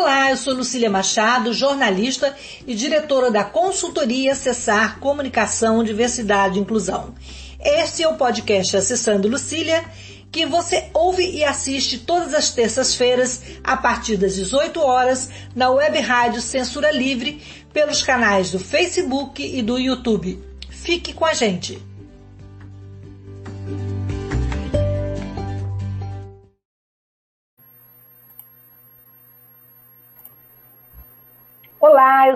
[0.00, 2.32] Olá, eu sou Lucília Machado, jornalista
[2.64, 7.16] e diretora da consultoria Acessar Comunicação, Diversidade e Inclusão.
[7.58, 9.84] Este é o podcast Acessando Lucília,
[10.30, 15.98] que você ouve e assiste todas as terças-feiras, a partir das 18 horas, na web
[15.98, 17.42] rádio Censura Livre,
[17.72, 20.38] pelos canais do Facebook e do YouTube.
[20.70, 21.87] Fique com a gente!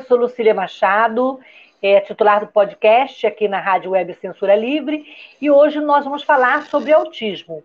[0.02, 1.38] Eu sou Lucília Machado,
[1.80, 5.06] é, titular do podcast aqui na Rádio Web Censura Livre,
[5.41, 7.62] e hoje nós vamos falar sobre autismo.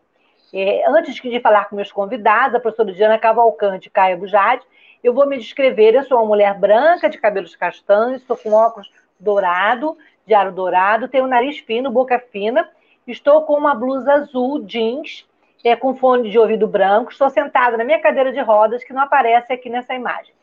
[0.53, 4.61] É, antes de falar com meus convidados, a professora Diana Cavalcante e Caia Bujade,
[5.03, 5.95] eu vou me descrever.
[5.95, 11.07] Eu sou uma mulher branca, de cabelos castanhos, estou com óculos dourado, de aro dourado,
[11.07, 12.69] tenho nariz fino, boca fina,
[13.07, 15.27] estou com uma blusa azul, jeans,
[15.63, 19.01] é, com fone de ouvido branco, estou sentada na minha cadeira de rodas, que não
[19.01, 20.36] aparece aqui nessa imagem.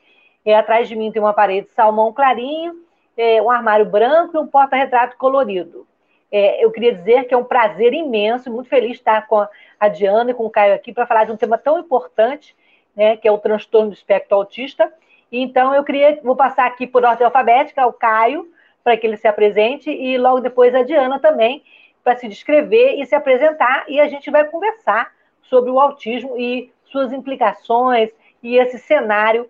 [0.45, 2.75] É, atrás de mim tem uma parede salmão clarinho,
[3.17, 5.87] é, um armário branco e um porta-retrato colorido.
[6.31, 9.47] É, eu queria dizer que é um prazer imenso, muito feliz estar com
[9.79, 12.55] a Diana e com o Caio aqui para falar de um tema tão importante,
[12.95, 14.93] né, que é o transtorno do espectro autista.
[15.31, 18.49] E, então, eu queria, vou passar aqui por ordem alfabética ao Caio,
[18.83, 21.63] para que ele se apresente, e logo depois a Diana também,
[22.03, 26.71] para se descrever e se apresentar, e a gente vai conversar sobre o autismo e
[26.85, 28.11] suas implicações
[28.43, 29.49] e esse cenário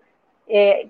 [0.48, 0.86] é,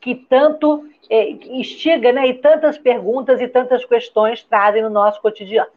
[0.00, 5.70] que tanto é, instiga, né, e tantas perguntas e tantas questões trazem no nosso cotidiano.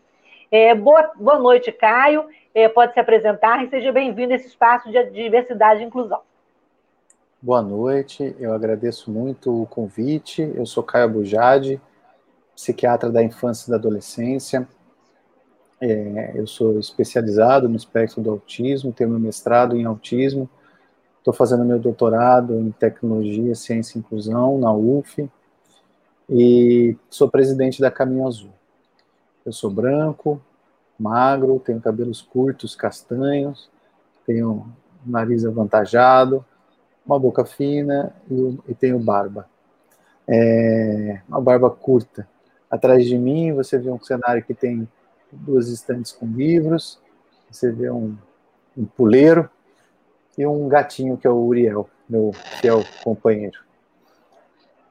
[0.52, 2.26] É, boa, boa noite, Caio.
[2.54, 6.20] É, pode se apresentar e seja bem-vindo a esse espaço de diversidade e inclusão.
[7.42, 10.42] Boa noite, eu agradeço muito o convite.
[10.54, 11.82] Eu sou Caio Bujade,
[12.54, 14.68] psiquiatra da infância e da adolescência.
[15.80, 20.48] É, eu sou especializado no espectro do autismo, tenho meu mestrado em autismo
[21.22, 25.30] Estou fazendo meu doutorado em tecnologia, ciência e inclusão na UF
[26.28, 28.50] e sou presidente da Caminho Azul.
[29.46, 30.42] Eu sou branco,
[30.98, 33.70] magro, tenho cabelos curtos, castanhos,
[34.26, 34.66] tenho
[35.06, 36.44] nariz avantajado,
[37.06, 39.48] uma boca fina e, e tenho barba.
[40.28, 42.28] É, uma barba curta.
[42.68, 44.90] Atrás de mim você vê um cenário que tem
[45.32, 47.00] duas estantes com livros,
[47.48, 48.18] você vê um,
[48.76, 49.48] um puleiro
[50.42, 53.60] e um gatinho que é o Uriel, meu fiel companheiro.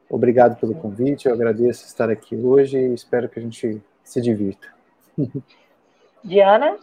[0.09, 4.69] Obrigado pelo convite, eu agradeço estar aqui hoje e espero que a gente se divirta.
[6.23, 6.79] Diana?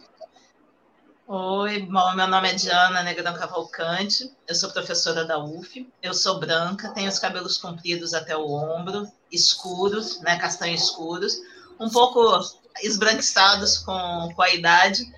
[1.26, 6.38] Oi, bom, meu nome é Diana Negrão Cavalcante, eu sou professora da UF, eu sou
[6.38, 11.38] branca, tenho os cabelos compridos até o ombro, escuros, né, castanho escuros,
[11.78, 12.38] um pouco
[12.82, 15.10] esbranquiçados com, com a idade,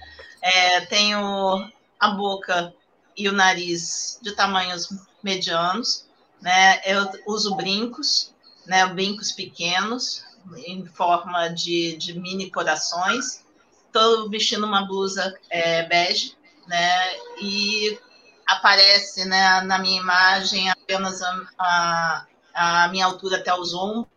[0.43, 1.69] é, tenho
[1.99, 2.75] a boca
[3.17, 4.89] e o nariz de tamanhos
[5.23, 6.07] medianos,
[6.41, 6.81] né?
[6.85, 8.35] Eu uso brincos,
[8.67, 8.87] né?
[8.87, 10.25] Brincos pequenos
[10.67, 13.45] em forma de, de mini corações.
[13.87, 16.35] Estou vestindo uma blusa é, bege,
[16.67, 17.15] né?
[17.41, 17.99] E
[18.47, 24.11] aparece, né, na minha imagem apenas a, a, a minha altura até os ombros,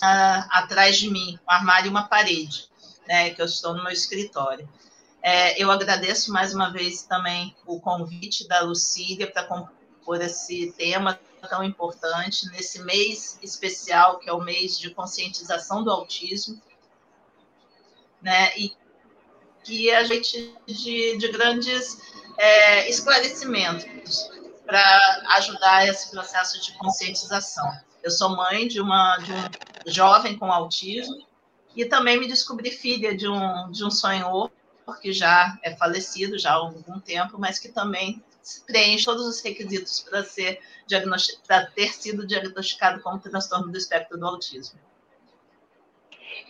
[0.00, 2.68] atrás de mim, um armário e uma parede,
[3.06, 3.30] né?
[3.30, 4.68] Que eu estou no meu escritório.
[5.26, 11.18] É, eu agradeço mais uma vez também o convite da Lucília para compor esse tema
[11.48, 16.60] tão importante nesse mês especial, que é o mês de conscientização do autismo,
[18.20, 18.54] né?
[18.58, 18.76] E
[19.62, 21.98] que a gente de, de grandes
[22.36, 24.30] é, esclarecimentos
[24.66, 27.66] para ajudar esse processo de conscientização.
[28.02, 31.16] Eu sou mãe de uma de um jovem com autismo
[31.74, 34.26] e também me descobri filha de um de um sonho
[35.00, 38.22] que já é falecido já há algum tempo, mas que também
[38.66, 40.60] preenche todos os requisitos para ser
[41.46, 44.78] para ter sido diagnosticado como transtorno do espectro do autismo.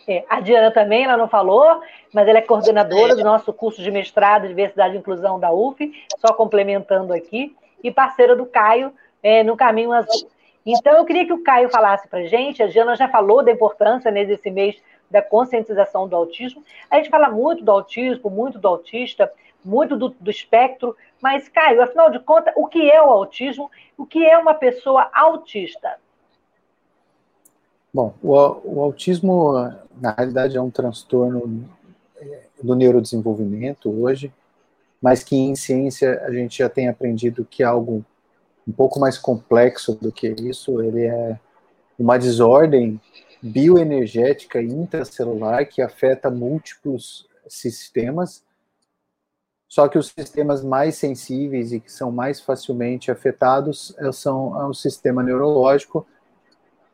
[0.08, 1.80] É, a Diana também, ela não falou,
[2.12, 3.16] mas ela é coordenadora é.
[3.16, 7.90] do nosso curso de mestrado de Diversidade e Inclusão da UF, só complementando aqui, e
[7.90, 8.92] parceira do Caio
[9.22, 10.28] é, no Caminho Azul.
[10.66, 13.52] Então, eu queria que o Caio falasse para a gente, a Diana já falou da
[13.52, 14.76] importância né, desse mês
[15.10, 16.62] da conscientização do autismo.
[16.90, 19.30] A gente fala muito do autismo, muito do autista,
[19.64, 23.70] muito do, do espectro, mas, Caio, afinal de contas, o que é o autismo?
[23.96, 25.96] O que é uma pessoa autista?
[27.92, 28.32] Bom, o,
[28.64, 29.54] o autismo,
[29.98, 31.64] na realidade, é um transtorno
[32.18, 34.30] é, do neurodesenvolvimento hoje,
[35.00, 38.04] mas que em ciência a gente já tem aprendido que é algo
[38.68, 40.82] um pouco mais complexo do que isso.
[40.82, 41.38] Ele é
[41.98, 43.00] uma desordem
[43.44, 48.42] bioenergética intracelular que afeta múltiplos sistemas
[49.68, 54.66] Só que os sistemas mais sensíveis e que são mais facilmente afetados eh, são é
[54.66, 56.06] o sistema neurológico,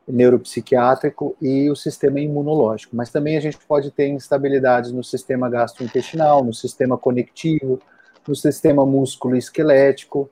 [0.09, 2.97] neuropsiquiátrico e o sistema imunológico.
[2.97, 7.79] Mas também a gente pode ter instabilidades no sistema gastrointestinal, no sistema conectivo,
[8.27, 10.29] no sistema músculo-esquelético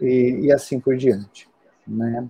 [0.00, 1.48] e, e, assim por diante.
[1.86, 2.28] Né?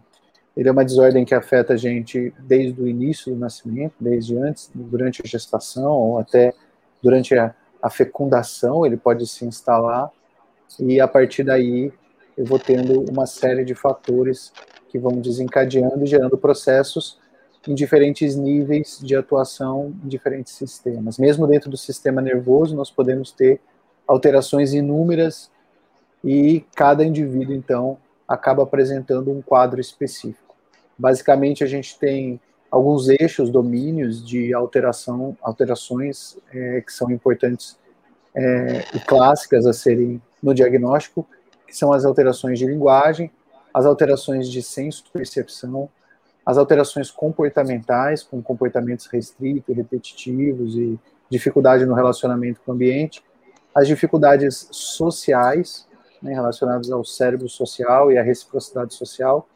[0.61, 4.71] Ele é uma desordem que afeta a gente desde o início do nascimento, desde antes,
[4.75, 6.53] durante a gestação ou até
[7.03, 10.11] durante a, a fecundação, ele pode se instalar
[10.79, 11.91] e a partir daí
[12.37, 14.53] eu vou tendo uma série de fatores
[14.91, 17.19] que vão desencadeando e gerando processos
[17.67, 21.17] em diferentes níveis de atuação em diferentes sistemas.
[21.17, 23.63] Mesmo dentro do sistema nervoso, nós podemos ter
[24.07, 25.51] alterações inúmeras
[26.23, 27.97] e cada indivíduo, então,
[28.29, 30.50] acaba apresentando um quadro específico.
[31.01, 32.39] Basicamente, a gente tem
[32.71, 37.79] alguns eixos, domínios de alteração, alterações é, que são importantes
[38.35, 41.27] é, e clássicas a serem no diagnóstico,
[41.67, 43.31] que são as alterações de linguagem,
[43.73, 45.89] as alterações de senso-percepção,
[46.45, 51.01] as alterações comportamentais, com comportamentos restritos, repetitivos e
[51.31, 53.25] dificuldade no relacionamento com o ambiente,
[53.75, 55.89] as dificuldades sociais,
[56.21, 59.49] né, relacionadas ao cérebro social e à reciprocidade social,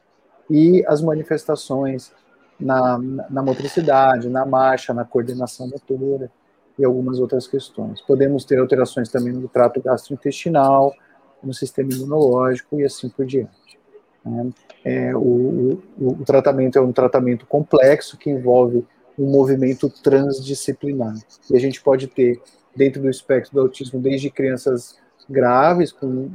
[0.51, 2.13] e as manifestações
[2.59, 2.99] na,
[3.31, 6.31] na motricidade, na marcha, na coordenação motora
[6.79, 8.01] e algumas outras questões.
[8.01, 10.95] Podemos ter alterações também no trato gastrointestinal,
[11.43, 13.79] no sistema imunológico e assim por diante.
[14.25, 14.51] Né?
[14.85, 18.87] É, o, o, o, tratamento é um tratamento complexo que envolve
[19.19, 21.15] um movimento transdisciplinar.
[21.51, 22.41] E a gente pode ter,
[22.75, 26.31] dentro do espectro do autismo, desde crianças graves, com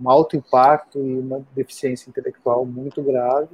[0.00, 3.48] um alto impacto e uma deficiência intelectual muito grave,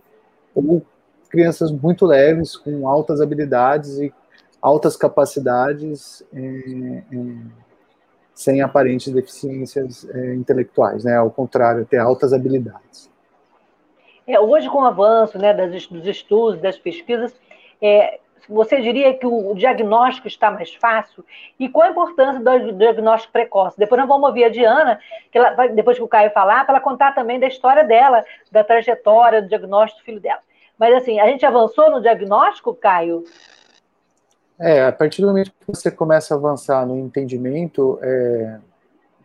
[0.55, 0.83] ou
[1.29, 4.13] crianças muito leves, com altas habilidades e
[4.61, 7.35] altas capacidades, é, é,
[8.35, 11.17] sem aparentes deficiências é, intelectuais, né?
[11.17, 13.11] Ao contrário, ter altas habilidades.
[14.27, 17.35] É, hoje, com o avanço né, das, dos estudos, das pesquisas,
[17.81, 21.25] é, você diria que o diagnóstico está mais fácil?
[21.59, 23.79] E qual a importância do diagnóstico precoce?
[23.79, 24.99] Depois nós vamos ouvir a Diana,
[25.31, 28.65] que ela, depois que o Caio falar, para ela contar também da história dela, da
[28.65, 30.41] trajetória, do diagnóstico do filho dela.
[30.79, 33.25] Mas assim, a gente avançou no diagnóstico, Caio?
[34.59, 38.59] É, a partir do momento que você começa a avançar no entendimento é,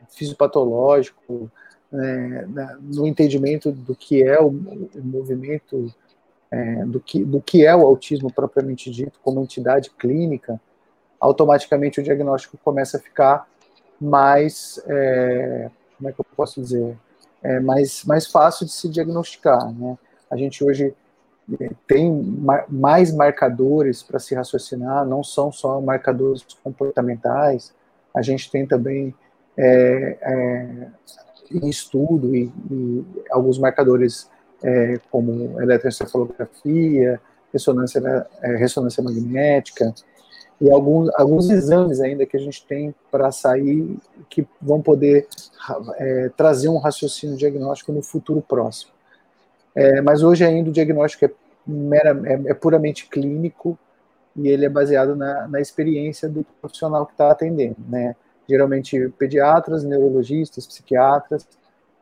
[0.09, 1.49] fisiopatológico,
[1.93, 2.45] é,
[2.81, 5.93] no entendimento do que é o, o movimento,
[6.53, 10.61] é, do, que, do que é o autismo propriamente dito, como entidade clínica,
[11.19, 13.47] automaticamente o diagnóstico começa a ficar
[13.99, 16.95] mais, é, como é que eu posso dizer,
[17.41, 19.73] é, mais, mais fácil de se diagnosticar.
[19.73, 19.97] Né?
[20.29, 20.93] A gente hoje
[21.59, 22.11] é, tem
[22.69, 27.73] mais marcadores para se raciocinar, não são só marcadores comportamentais,
[28.13, 29.15] a gente tem também
[29.57, 30.87] é, é,
[31.51, 34.29] em estudo e, e alguns marcadores
[34.63, 37.19] é, como eletroencefalografia,
[37.51, 39.93] ressonância, é, ressonância magnética
[40.59, 43.97] e alguns, alguns exames ainda que a gente tem para sair
[44.29, 45.27] que vão poder
[45.97, 48.91] é, trazer um raciocínio diagnóstico no futuro próximo.
[49.75, 51.31] É, mas hoje ainda o diagnóstico é,
[51.67, 53.77] mera, é, é, puramente clínico
[54.35, 58.15] e ele é baseado na, na experiência do profissional que está atendendo, né?
[58.47, 61.47] geralmente pediatras, neurologistas, psiquiatras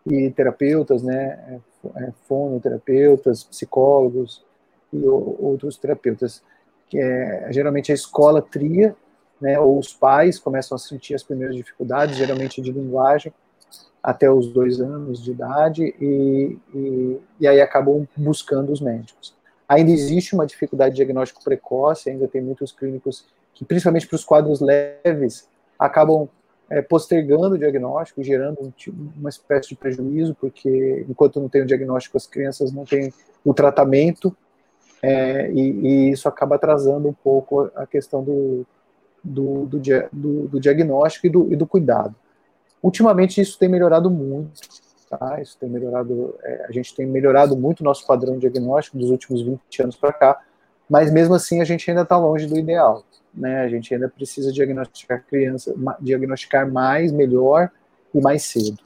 [0.06, 4.44] e terapeutas, né, é, é, fonoterapeutas, psicólogos
[4.92, 6.42] e outros terapeutas.
[6.90, 8.96] Que é, geralmente a escola tria,
[9.40, 13.34] né, ou os pais começam a sentir as primeiras dificuldades, geralmente de linguagem,
[14.04, 19.36] até os dois anos de idade, e, e, e aí acabam buscando os médicos.
[19.70, 24.26] Ainda existe uma dificuldade de diagnóstico precoce, ainda tem muitos clínicos que, principalmente para os
[24.26, 25.48] quadros leves,
[25.80, 26.28] acabam
[26.72, 28.72] é, postergando o diagnóstico, gerando um,
[29.20, 33.14] uma espécie de prejuízo, porque enquanto não tem o diagnóstico, as crianças não têm
[33.44, 34.36] o tratamento,
[35.04, 38.66] é, e, e, isso acaba atrasando um pouco a questão do,
[39.22, 39.82] do, do,
[40.14, 42.16] do, do diagnóstico e do, e do, cuidado.
[42.82, 44.62] Ultimamente isso tem melhorado muito,
[45.10, 45.42] tá?
[45.42, 49.42] Isso tem melhorado, é, a gente tem melhorado muito o nosso padrão diagnóstico dos últimos
[49.42, 50.40] 20 anos para cá,
[50.90, 53.62] mas mesmo assim a gente ainda está longe do ideal né?
[53.62, 57.70] A gente ainda precisa diagnosticar criança, diagnosticar mais, melhor
[58.14, 58.78] e mais cedo.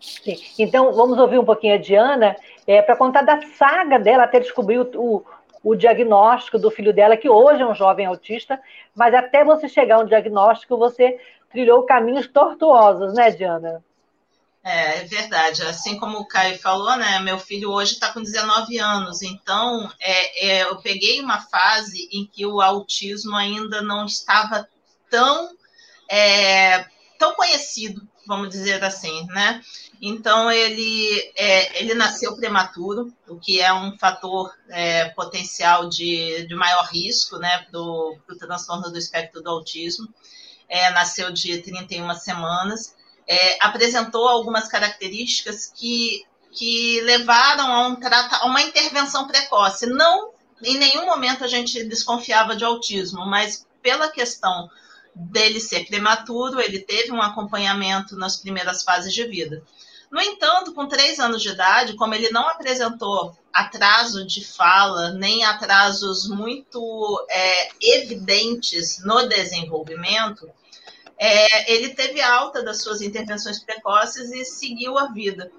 [0.00, 0.36] Sim.
[0.58, 2.36] Então, vamos ouvir um pouquinho a Diana
[2.66, 5.24] é, para contar da saga dela até descobrir o,
[5.62, 8.60] o, diagnóstico do filho dela, que hoje é um jovem autista,
[8.94, 11.18] mas até você chegar a um diagnóstico, você
[11.50, 13.82] trilhou caminhos tortuosos, né, Diana?
[14.64, 15.62] É, é verdade.
[15.62, 17.20] Assim como o Caio falou, né?
[17.20, 22.24] Meu filho hoje está com 19 anos, então é, é, eu peguei uma fase em
[22.26, 24.66] que o autismo ainda não estava
[25.10, 25.54] tão
[26.08, 26.86] é,
[27.18, 29.60] tão conhecido, vamos dizer assim, né?
[30.00, 36.54] Então ele é, ele nasceu prematuro, o que é um fator é, potencial de, de
[36.54, 40.08] maior risco, né, para o transtorno do espectro do autismo.
[40.68, 42.94] É, nasceu de 31 semanas,
[43.26, 49.86] é, apresentou algumas características que, que levaram a, um, a uma intervenção precoce.
[49.86, 50.30] Não,
[50.62, 54.70] em nenhum momento a gente desconfiava de autismo, mas pela questão
[55.14, 59.62] dele ser prematuro, ele teve um acompanhamento nas primeiras fases de vida.
[60.10, 65.44] No entanto, com três anos de idade, como ele não apresentou atraso de fala, nem
[65.44, 70.48] atrasos muito é, evidentes no desenvolvimento,
[71.18, 75.50] é, ele teve alta das suas intervenções precoces e seguiu a vida.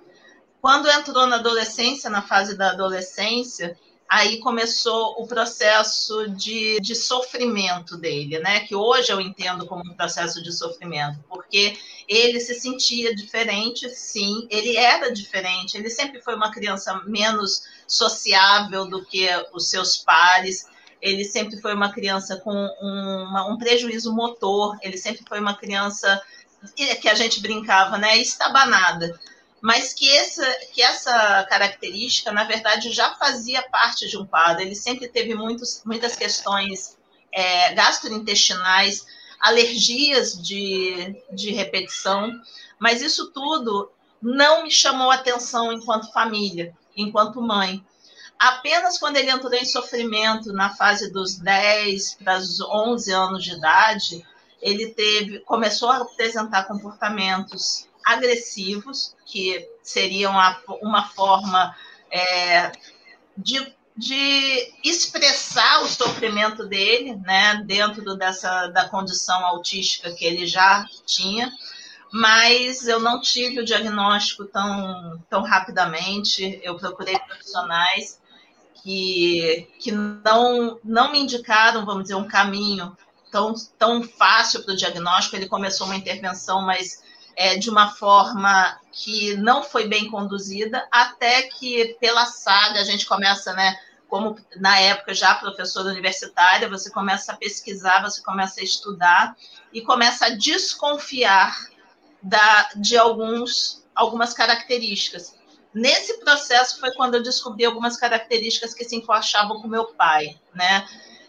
[0.61, 7.97] Quando entrou na adolescência, na fase da adolescência, aí começou o processo de, de sofrimento
[7.97, 8.61] dele, né?
[8.61, 14.47] Que hoje eu entendo como um processo de sofrimento, porque ele se sentia diferente, sim,
[14.49, 20.67] ele era diferente, ele sempre foi uma criança menos sociável do que os seus pares,
[21.01, 26.21] ele sempre foi uma criança com um, um prejuízo motor, ele sempre foi uma criança
[26.75, 28.17] que a gente brincava, né?
[28.17, 29.19] Estabanada
[29.65, 34.61] mas que essa, que essa característica, na verdade, já fazia parte de um quadro.
[34.61, 36.95] Ele sempre teve muitos, muitas questões
[37.31, 39.07] é, gastrointestinais,
[39.39, 42.31] alergias de, de repetição,
[42.77, 43.89] mas isso tudo
[44.21, 47.83] não me chamou atenção enquanto família, enquanto mãe.
[48.39, 53.53] Apenas quando ele entrou em sofrimento na fase dos 10 para os 11 anos de
[53.53, 54.25] idade,
[54.61, 60.33] ele teve começou a apresentar comportamentos agressivos, que seriam
[60.81, 61.75] uma forma
[62.11, 62.71] é,
[63.37, 70.85] de, de expressar o sofrimento dele, né, dentro dessa da condição autística que ele já
[71.05, 71.51] tinha,
[72.11, 76.59] mas eu não tive o diagnóstico tão, tão rapidamente.
[76.63, 78.21] Eu procurei profissionais
[78.85, 82.95] que, que não, não me indicaram, vamos dizer, um caminho
[83.31, 85.35] tão, tão fácil para o diagnóstico.
[85.35, 87.01] Ele começou uma intervenção, mas
[87.35, 93.07] é, de uma forma que não foi bem conduzida, até que pela saga a gente
[93.07, 93.75] começa, né?
[94.07, 99.35] Como na época já professora universitária, você começa a pesquisar, você começa a estudar
[99.73, 101.57] e começa a desconfiar
[102.21, 105.33] da, de alguns, algumas características.
[105.75, 110.87] Nesse processo foi quando eu descobri algumas características que se encaixavam com meu pai, né?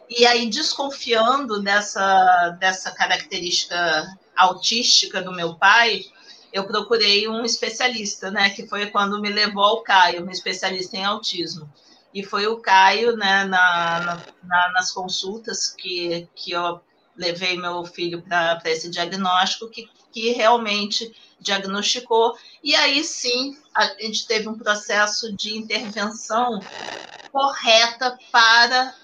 [0.09, 6.05] E aí, desconfiando dessa, dessa característica autística do meu pai,
[6.53, 8.51] eu procurei um especialista, né?
[8.51, 11.69] Que foi quando me levou ao Caio, um especialista em autismo.
[12.15, 16.81] E foi o Caio, né, na, na, nas consultas que, que eu
[17.17, 22.37] levei meu filho para esse diagnóstico, que, que realmente diagnosticou.
[22.63, 26.61] E aí sim, a gente teve um processo de intervenção
[27.31, 28.95] correta para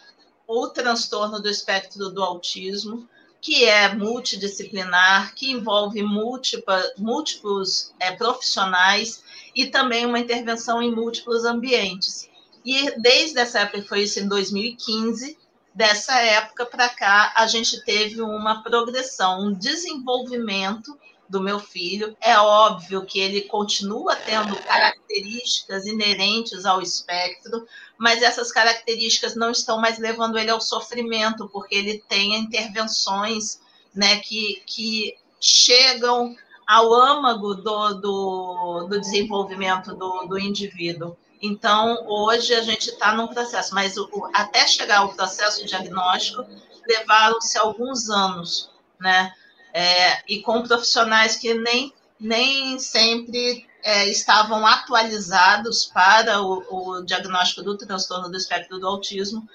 [0.49, 3.07] o transtorno do espectro do autismo,
[3.39, 9.23] que é multidisciplinar, que envolve múltipla, múltiplos é, profissionais
[9.55, 12.31] e também uma intervenção em múltiplos ambientes.
[12.65, 15.37] E desde essa época, foi isso em 2015,
[15.75, 20.97] dessa época para cá, a gente teve uma progressão, um desenvolvimento
[21.33, 22.15] do meu filho.
[22.21, 29.81] É óbvio que ele continua tendo características inerentes ao espectro, mas essas características não estão
[29.81, 33.59] mais levando ele ao sofrimento, porque ele tem intervenções
[33.95, 36.37] né, que, que chegam
[36.69, 41.17] ao âmago do, do, do desenvolvimento do, do indivíduo.
[41.41, 46.47] Então, hoje a gente está num processo, mas o, até chegar ao processo diagnóstico,
[46.87, 48.71] levaram-se alguns anos,
[49.01, 49.33] né?
[49.73, 57.63] É, e com profissionais que nem, nem sempre é, estavam atualizados para o, o, diagnóstico
[57.63, 59.49] do transtorno do espectro do autismo,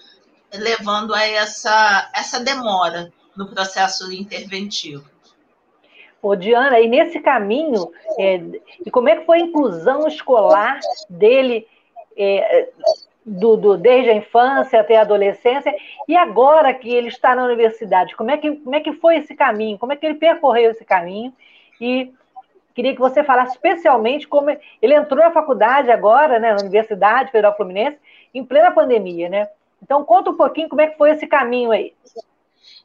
[0.54, 5.06] levando a essa, essa demora no processo interventivo.
[6.22, 8.42] Ô, Diana, e nesse caminho, é,
[8.86, 11.68] e como é que foi a inclusão escolar dele
[12.18, 12.70] é,
[13.28, 15.76] do, do, desde a infância até a adolescência,
[16.08, 19.36] e agora que ele está na universidade, como é que, como é que foi esse
[19.36, 19.78] caminho?
[19.78, 21.34] Como é que ele percorreu esse caminho?
[21.80, 22.12] E
[22.78, 27.58] Queria que você falasse especialmente como ele entrou na faculdade agora, né, na Universidade Federal
[27.58, 27.98] Fluminense,
[28.32, 29.48] em plena pandemia, né?
[29.82, 31.96] Então conta um pouquinho como é que foi esse caminho aí.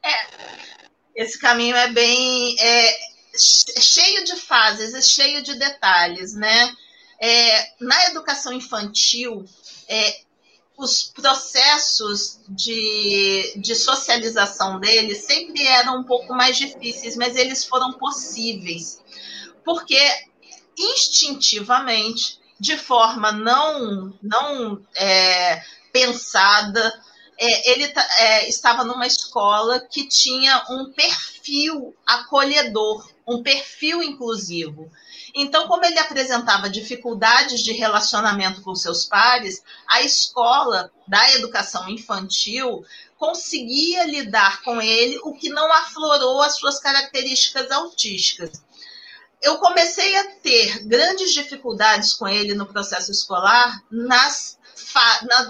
[0.01, 2.97] É, esse caminho é bem é,
[3.37, 6.75] cheio de fases, é cheio de detalhes, né?
[7.21, 9.45] É, na educação infantil,
[9.87, 10.15] é,
[10.77, 17.93] os processos de, de socialização dele sempre eram um pouco mais difíceis, mas eles foram
[17.93, 19.01] possíveis.
[19.63, 19.99] Porque
[20.77, 27.01] instintivamente, de forma não, não é, pensada,
[27.37, 34.91] é, ele é, estava numa escola que tinha um perfil acolhedor, um perfil inclusivo.
[35.33, 42.85] Então, como ele apresentava dificuldades de relacionamento com seus pares, a escola da educação infantil
[43.17, 48.61] conseguia lidar com ele, o que não aflorou as suas características autísticas.
[49.41, 54.57] Eu comecei a ter grandes dificuldades com ele no processo escolar nas,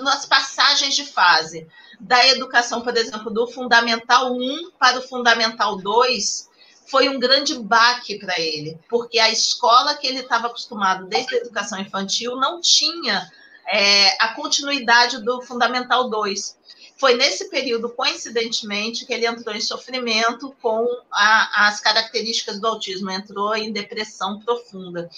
[0.02, 1.68] nas passagens de fase.
[2.00, 6.50] Da educação, por exemplo, do Fundamental 1 para o Fundamental 2,
[6.94, 11.38] foi um grande baque para ele, porque a escola que ele estava acostumado desde a
[11.40, 13.32] educação infantil não tinha
[13.68, 16.56] é, a continuidade do Fundamental 2.
[16.96, 23.10] Foi nesse período, coincidentemente, que ele entrou em sofrimento com a, as características do autismo,
[23.10, 25.10] entrou em depressão profunda.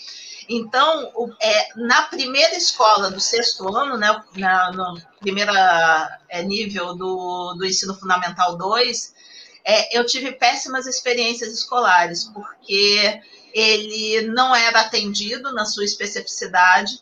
[0.48, 5.52] Então, o, é, na primeira escola do sexto ano, né, na, no primeiro
[6.30, 9.15] é, nível do, do ensino fundamental 2,
[9.66, 13.20] é, eu tive péssimas experiências escolares, porque
[13.52, 17.00] ele não era atendido na sua especificidade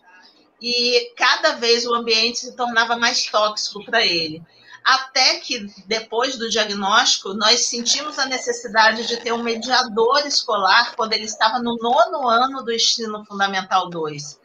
[0.62, 4.42] e cada vez o ambiente se tornava mais tóxico para ele.
[4.86, 11.14] Até que, depois do diagnóstico, nós sentimos a necessidade de ter um mediador escolar quando
[11.14, 14.44] ele estava no nono ano do ensino fundamental 2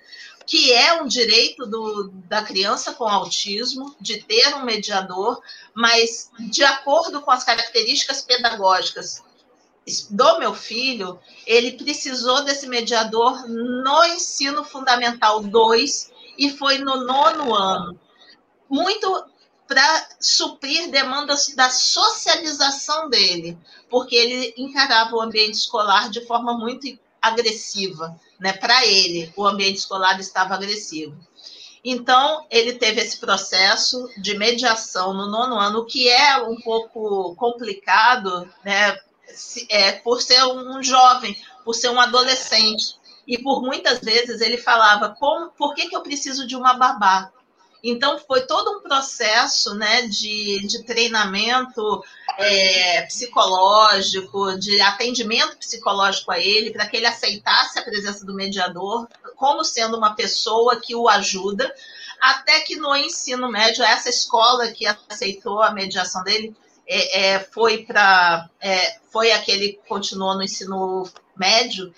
[0.49, 5.43] que é um direito do, da criança com autismo de ter um mediador,
[5.75, 9.23] mas de acordo com as características pedagógicas
[10.09, 17.55] do meu filho, ele precisou desse mediador no ensino fundamental 2 e foi no nono
[17.55, 18.01] ano.
[18.71, 19.27] Muito
[19.67, 23.59] para suprir demandas da socialização dele,
[23.91, 26.87] porque ele encarava o ambiente escolar de forma muito
[27.21, 28.53] agressiva né?
[28.53, 31.17] Para ele, o ambiente escolar estava agressivo.
[31.85, 38.49] Então, ele teve esse processo de mediação no nono ano, que é um pouco complicado,
[38.65, 38.97] né?
[39.69, 42.97] É, por ser um jovem, por ser um adolescente.
[43.27, 47.31] E por muitas vezes ele falava: Como, por que, que eu preciso de uma babá?
[47.83, 52.03] Então, foi todo um processo né, de, de treinamento
[52.39, 59.09] é, psicológico, de atendimento psicológico a ele, para que ele aceitasse a presença do mediador
[59.37, 61.73] como sendo uma pessoa que o ajuda,
[62.21, 67.85] até que no ensino médio, essa escola que aceitou a mediação dele é, é, foi
[67.85, 71.93] para é, foi aquele que continuou no ensino médio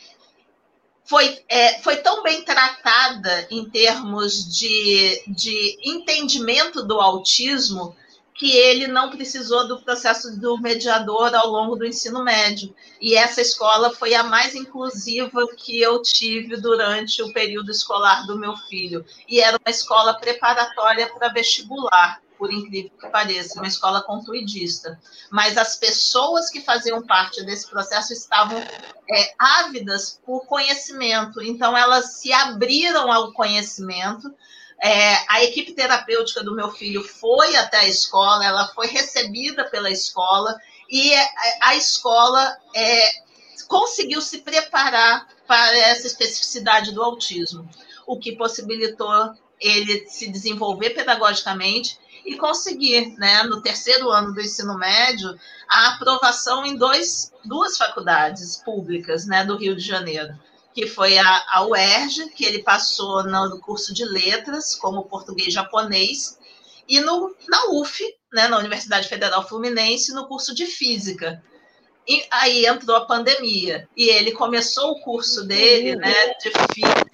[1.10, 7.96] foi, é, foi tão bem tratada em termos de, de entendimento do autismo
[8.40, 12.74] que ele não precisou do processo do mediador ao longo do ensino médio.
[12.98, 18.38] E essa escola foi a mais inclusiva que eu tive durante o período escolar do
[18.38, 19.04] meu filho.
[19.28, 24.98] E era uma escola preparatória para vestibular por incrível que pareça, uma escola concluidista.
[25.30, 32.14] Mas as pessoas que faziam parte desse processo estavam é, ávidas por conhecimento, então elas
[32.14, 34.34] se abriram ao conhecimento.
[34.82, 39.90] É, a equipe terapêutica do meu filho foi até a escola, ela foi recebida pela
[39.90, 40.56] escola
[40.88, 41.28] e é,
[41.60, 43.10] a escola é,
[43.68, 47.68] conseguiu se preparar para essa especificidade do autismo,
[48.06, 54.76] o que possibilitou ele se desenvolver pedagogicamente e conseguir, né, no terceiro ano do ensino
[54.76, 55.38] médio,
[55.68, 60.34] a aprovação em dois, duas faculdades públicas né, do Rio de Janeiro,
[60.80, 66.38] que foi a, a UERJ, que ele passou no curso de letras, como português japonês,
[66.88, 71.44] e no, na UF, né, na Universidade Federal Fluminense, no curso de física.
[72.08, 77.10] E aí entrou a pandemia, e ele começou o curso dele né, de física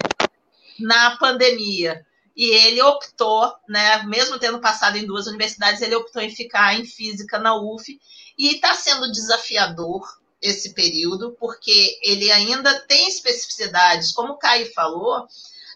[0.79, 2.05] na pandemia
[2.37, 6.85] e ele optou, né, mesmo tendo passado em duas universidades, ele optou em ficar em
[6.85, 7.99] física na UF
[8.37, 10.07] e está sendo desafiador
[10.41, 15.27] esse período, porque ele ainda tem especificidades, como o Caio falou,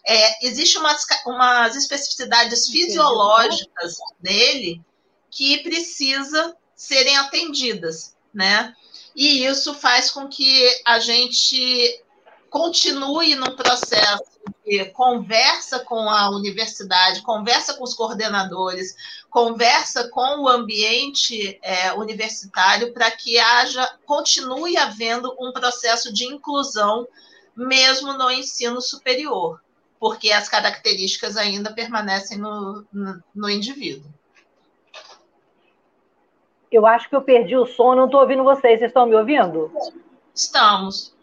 [0.04, 4.80] é, existe umas, umas especificidades fisiológicas nele
[5.30, 8.74] que precisa serem atendidas, né?
[9.14, 12.02] E isso faz com que a gente
[12.50, 14.31] continue no processo
[14.94, 18.94] conversa com a universidade, conversa com os coordenadores,
[19.28, 27.06] conversa com o ambiente é, universitário para que haja, continue havendo um processo de inclusão
[27.56, 29.60] mesmo no ensino superior,
[29.98, 34.10] porque as características ainda permanecem no, no, no indivíduo.
[36.70, 38.78] Eu acho que eu perdi o som, não estou ouvindo vocês.
[38.78, 39.70] Vocês estão me ouvindo?
[40.34, 41.14] Estamos.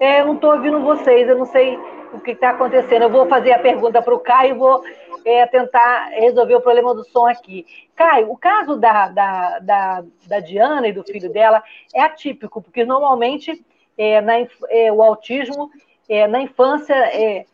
[0.00, 1.78] É, eu não estou ouvindo vocês, eu não sei
[2.12, 3.02] o que está acontecendo.
[3.02, 4.82] Eu vou fazer a pergunta para o Caio e vou
[5.24, 7.66] é, tentar resolver o problema do som aqui.
[7.94, 11.62] Caio, o caso da, da, da, da Diana e do filho dela
[11.94, 13.64] é atípico, porque normalmente
[13.96, 14.34] é, na,
[14.68, 15.70] é, o autismo
[16.08, 17.44] é, na infância, é,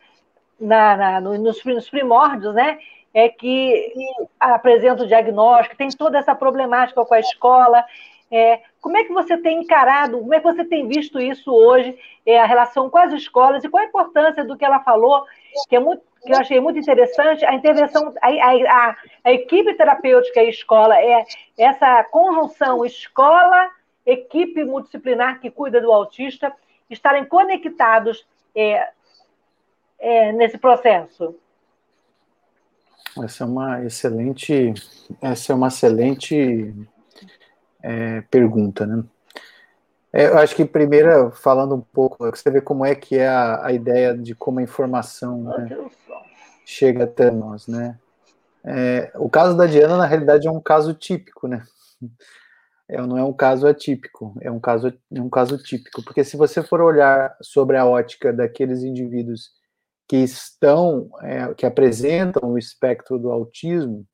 [0.59, 2.79] na, na, nos, nos primórdios, né?
[3.13, 3.93] É que
[4.39, 7.83] apresenta o diagnóstico, tem toda essa problemática com a escola.
[8.29, 11.99] É, como é que você tem encarado, como é que você tem visto isso hoje,
[12.25, 15.25] é, a relação com as escolas e qual a importância do que ela falou,
[15.67, 18.95] que, é muito, que eu achei muito interessante, a intervenção, a, a,
[19.25, 21.25] a equipe terapêutica e escola, é
[21.57, 23.69] essa conjunção escola,
[24.05, 26.53] equipe multidisciplinar que cuida do autista,
[26.89, 28.87] estarem conectados é,
[29.99, 31.35] é, nesse processo?
[33.21, 34.73] Essa é uma excelente,
[35.21, 36.73] essa é uma excelente
[37.81, 39.03] é, pergunta, né?
[40.13, 43.67] É, eu acho que primeiro, falando um pouco, você vê como é que é a,
[43.67, 45.77] a ideia de como a informação né,
[46.65, 47.99] chega até nós, né?
[48.63, 51.63] É, o caso da Diana, na realidade, é um caso típico, né?
[52.89, 56.37] É, não é um caso atípico, é um caso, é um caso típico, porque se
[56.37, 59.51] você for olhar sobre a ótica daqueles indivíduos
[60.07, 64.05] que estão, é, que apresentam o espectro do autismo,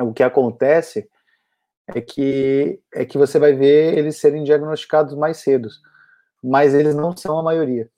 [0.00, 1.06] o que acontece
[1.94, 5.68] é que é que você vai ver eles serem diagnosticados mais cedo,
[6.42, 7.90] mas eles não são a maioria.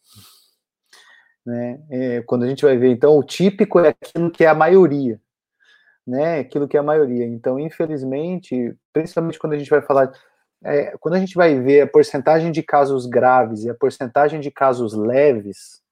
[1.45, 1.81] Né?
[1.91, 5.21] É, quando a gente vai ver, então, o típico é aquilo que é a maioria,
[6.07, 6.41] né?
[6.41, 7.27] Aquilo que é a maioria.
[7.27, 10.13] Então, infelizmente, principalmente quando a gente vai falar,
[10.63, 14.51] é, quando a gente vai ver a porcentagem de casos graves e a porcentagem de
[14.51, 15.83] casos leves,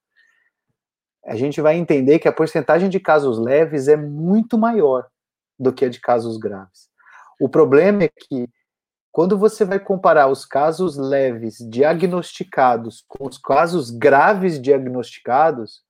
[1.25, 5.07] a gente vai entender que a porcentagem de casos leves é muito maior
[5.59, 6.88] do que a de casos graves.
[7.39, 8.49] O problema é que
[9.11, 15.81] quando você vai comparar os casos leves diagnosticados com os casos graves diagnosticados,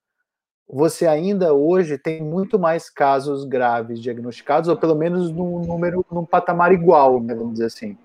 [0.68, 6.24] você ainda hoje tem muito mais casos graves diagnosticados, ou pelo menos num número, num
[6.24, 7.98] patamar igual, né, vamos dizer assim.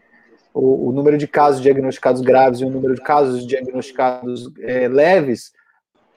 [0.53, 5.53] O, o, número de casos diagnosticados graves e o número de casos diagnosticados é, leves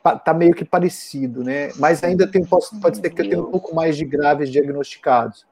[0.05, 1.71] está meio que parecido, né?
[1.77, 5.45] Mas ainda tem, pode, pode ser que eu tenha um pouco mais de graves diagnosticados.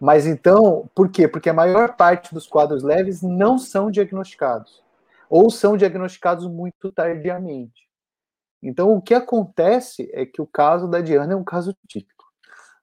[0.00, 1.28] Mas então, por quê?
[1.28, 4.82] Porque a maior parte dos quadros leves não são diagnosticados,
[5.28, 7.86] ou são diagnosticados muito tardiamente.
[8.62, 12.24] Então, o que acontece é que o caso da Diana é um caso típico.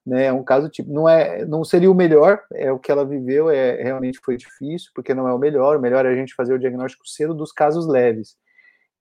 [0.06, 0.94] Né, é um caso típico.
[0.94, 4.90] Não, é, não seria o melhor, é o que ela viveu, é realmente foi difícil,
[4.94, 5.76] porque não é o melhor.
[5.76, 8.36] O melhor é a gente fazer o diagnóstico cedo dos casos leves.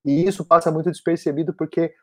[0.04, 1.94] E isso passa muito despercebido, porque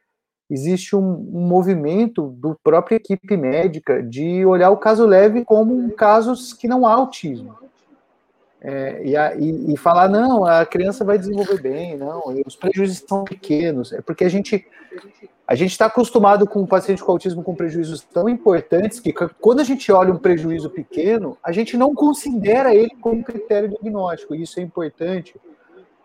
[0.51, 6.53] existe um, um, movimento do própria equipe médica de olhar o caso leve como casos
[6.53, 7.57] que não há autismo.
[8.61, 13.05] É, e, a, e, e, falar, não, a criança vai desenvolver bem, não, os prejuízos
[13.07, 13.93] são pequenos.
[13.93, 14.67] É porque a gente
[15.47, 19.61] a gente está acostumado com um paciente com autismo com prejuízos tão importantes que quando
[19.61, 24.35] a gente olha um prejuízo pequeno, a gente não considera ele como critério diagnóstico.
[24.35, 25.35] E isso é importante.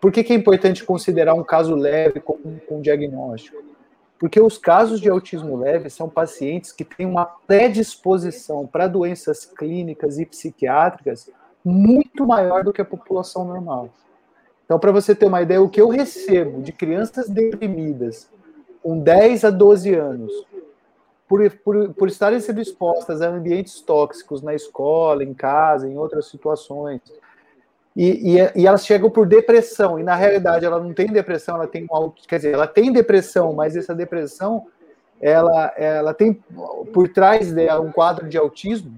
[0.01, 3.57] Por que, que é importante considerar um caso leve com, com diagnóstico?
[4.19, 10.19] Porque os casos de autismo leve são pacientes que têm uma predisposição para doenças clínicas
[10.19, 11.31] e psiquiátricas
[11.63, 13.89] muito maior do que a população normal.
[14.65, 18.29] Então, para você ter uma ideia, o que eu recebo de crianças deprimidas
[18.83, 20.31] com 10 a 12 anos,
[21.27, 26.27] por, por, por estarem sendo expostas a ambientes tóxicos na escola, em casa, em outras
[26.27, 27.01] situações,
[28.01, 31.67] e, e, e, elas chegam por depressão, e na realidade ela não tem depressão, ela
[31.67, 31.85] tem
[32.25, 34.67] quer dizer, ela tem depressão, mas essa depressão
[35.19, 36.33] ela, ela tem
[36.93, 38.97] por trás dela um quadro de autismo,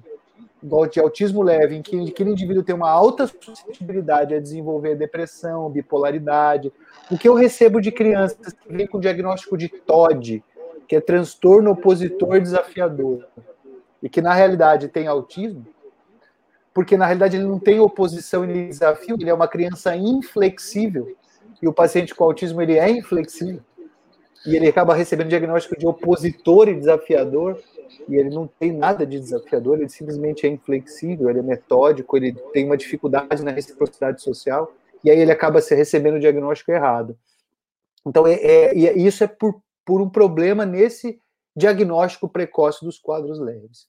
[0.92, 6.72] de autismo leve, em que aquele indivíduo tem uma alta suscetibilidade a desenvolver depressão, bipolaridade.
[7.10, 10.44] O que eu recebo de crianças que vêm com diagnóstico de TOD,
[10.88, 13.26] que é transtorno opositor desafiador,
[14.04, 15.66] e que na realidade tem autismo,
[16.74, 21.16] porque na realidade ele não tem oposição e desafio, ele é uma criança inflexível,
[21.62, 23.62] e o paciente com autismo ele é inflexível,
[24.46, 27.60] e ele acaba recebendo diagnóstico de opositor e desafiador,
[28.08, 32.34] e ele não tem nada de desafiador, ele simplesmente é inflexível, ele é metódico, ele
[32.54, 37.18] tem uma dificuldade na reciprocidade social, e aí ele acaba se recebendo o diagnóstico errado.
[38.06, 41.20] Então, é, é, é, isso é por, por um problema nesse
[41.56, 43.88] diagnóstico precoce dos quadros leves.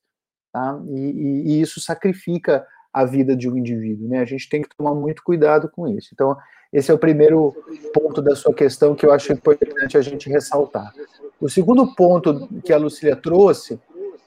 [0.53, 0.81] Tá?
[0.89, 4.09] E, e, e, isso sacrifica a vida de um indivíduo.
[4.09, 4.19] Né?
[4.19, 6.11] A gente tem que tomar muito cuidado com isso.
[6.13, 6.37] Então,
[6.73, 7.55] esse é o primeiro
[7.93, 10.93] ponto da sua questão que eu acho importante a gente ressaltar.
[11.41, 13.79] O segundo ponto que a Lucília trouxe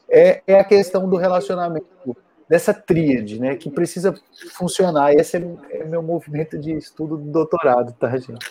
[0.10, 2.16] é, é a questão do relacionamento,
[2.48, 4.14] dessa tríade, né, que precisa
[4.52, 5.14] funcionar.
[5.14, 8.46] Esse é, é meu movimento de estudo do doutorado, tá, gente?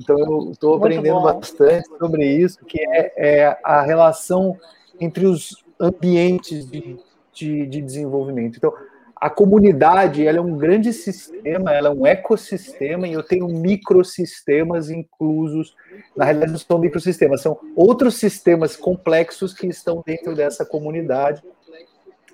[0.00, 4.58] Então eu estou aprendendo bastante sobre isso, que é, é, a relação
[5.00, 6.98] entre os ambientes de,
[7.32, 8.56] de, de desenvolvimento.
[8.56, 8.72] Então,
[9.18, 14.90] a comunidade ela é um grande sistema, ela é um ecossistema e eu tenho microsistemas
[14.90, 15.74] inclusos.
[16.14, 21.42] Na realidade, não são microsistemas, são outros sistemas complexos que estão dentro dessa comunidade.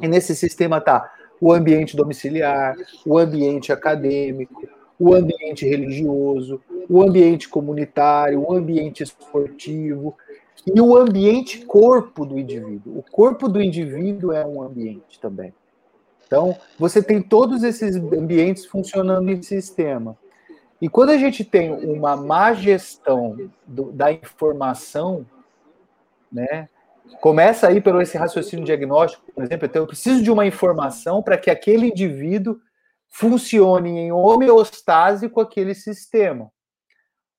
[0.01, 1.09] E nesse sistema está
[1.41, 2.75] o ambiente domiciliar,
[3.07, 4.69] o ambiente acadêmico,
[4.99, 10.17] o ambiente religioso, o ambiente comunitário, o ambiente esportivo
[10.67, 12.99] e o ambiente corpo do indivíduo.
[12.99, 15.55] O corpo do indivíduo é um ambiente também.
[16.33, 20.17] Então, você tem todos esses ambientes funcionando em sistema.
[20.81, 25.27] E quando a gente tem uma má gestão do, da informação,
[26.33, 26.71] né,
[27.21, 31.37] começa aí pelo esse raciocínio diagnóstico, por exemplo, então eu preciso de uma informação para
[31.37, 32.59] que aquele indivíduo
[33.11, 36.51] funcione em homeostase com aquele sistema.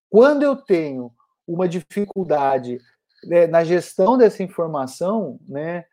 [0.08, 1.12] Quando eu tenho
[1.48, 2.78] uma dificuldade
[3.24, 5.84] né, na gestão dessa informação, né,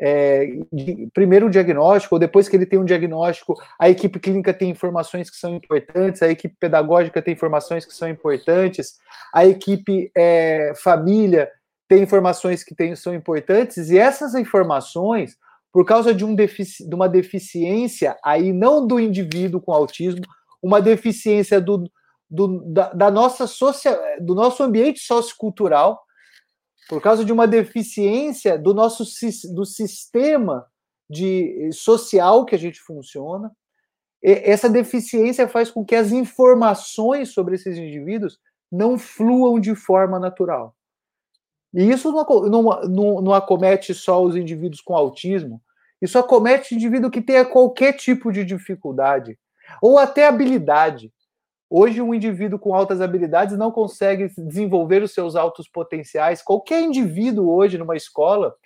[0.00, 4.54] é, de, primeiro o diagnóstico, ou depois que ele tem um diagnóstico, a equipe clínica
[4.54, 8.98] tem informações que são importantes, a equipe pedagógica tem informações que são importantes,
[9.32, 11.50] a equipe é, família
[11.86, 15.36] tem informações que tem, são importantes, e essas informações,
[15.72, 20.22] por causa de, um defici, de uma deficiência, aí não do indivíduo com autismo,
[20.62, 21.84] uma deficiência do,
[22.28, 26.00] do, da, da nossa social, do nosso ambiente sociocultural,
[26.90, 29.04] por causa de uma deficiência do nosso
[29.54, 30.66] do sistema
[31.08, 33.52] de social que a gente funciona.
[34.20, 40.74] essa deficiência faz com que as informações sobre esses indivíduos não fluam de forma natural.
[41.72, 45.62] E isso não, não, não acomete só os indivíduos com autismo,
[46.02, 49.38] isso acomete indivíduo que tenha qualquer tipo de dificuldade,
[49.80, 51.12] ou até habilidade.
[51.72, 56.42] Hoje, um indivíduo com altas habilidades não consegue desenvolver os seus altos potenciais.
[56.42, 58.56] Qualquer indivíduo hoje numa escola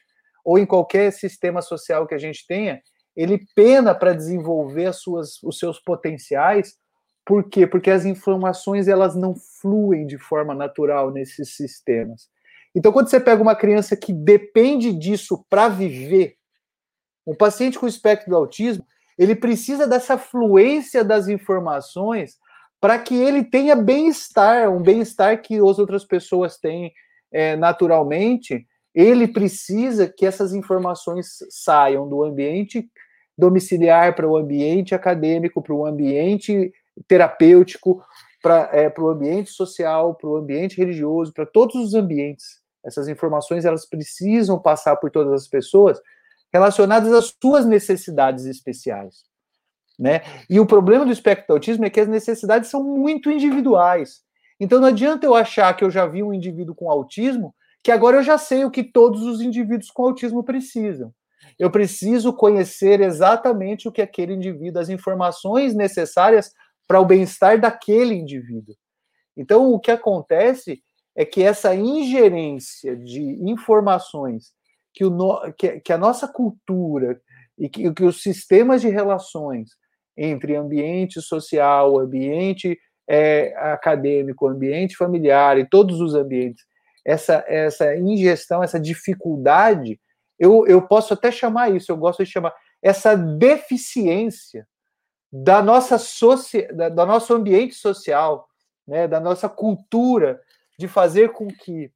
[0.42, 2.80] ou em qualquer sistema social que a gente tenha,
[3.14, 6.78] ele pena para desenvolver as suas, os seus potenciais.
[7.26, 7.66] Por quê?
[7.66, 12.30] Porque as informações elas não fluem de forma natural nesses sistemas.
[12.74, 16.36] Então, quando você pega uma criança que depende disso para viver,
[17.26, 18.84] um paciente com espectro do autismo,
[19.18, 22.38] ele precisa dessa fluência das informações
[22.84, 26.92] para que ele tenha bem-estar, um bem-estar que as outras pessoas têm
[27.32, 32.86] é, naturalmente, ele precisa que essas informações saiam do ambiente
[33.38, 36.74] domiciliar para o ambiente acadêmico, para o ambiente
[37.08, 38.04] terapêutico,
[38.42, 42.60] para é, o ambiente social, para o ambiente religioso, para todos os ambientes.
[42.84, 45.98] Essas informações elas precisam passar por todas as pessoas
[46.52, 49.24] relacionadas às suas necessidades especiais.
[49.98, 50.22] Né?
[50.50, 54.22] E o problema do espectro do autismo é que as necessidades são muito individuais.
[54.58, 58.16] Então não adianta eu achar que eu já vi um indivíduo com autismo, que agora
[58.16, 61.12] eu já sei o que todos os indivíduos com autismo precisam.
[61.58, 66.52] Eu preciso conhecer exatamente o que aquele indivíduo, as informações necessárias
[66.88, 68.74] para o bem-estar daquele indivíduo.
[69.36, 70.82] Então o que acontece
[71.16, 74.52] é que essa ingerência de informações
[74.92, 77.20] que, o que, que a nossa cultura
[77.58, 79.70] e que, que os sistemas de relações
[80.16, 86.64] entre ambiente social, ambiente é, acadêmico, ambiente familiar e todos os ambientes,
[87.04, 90.00] essa, essa ingestão, essa dificuldade,
[90.38, 94.66] eu, eu posso até chamar isso, eu gosto de chamar essa deficiência
[95.32, 98.46] da nossa socia, da, do nosso ambiente social,
[98.86, 100.40] né, da nossa cultura,
[100.78, 101.90] de fazer com que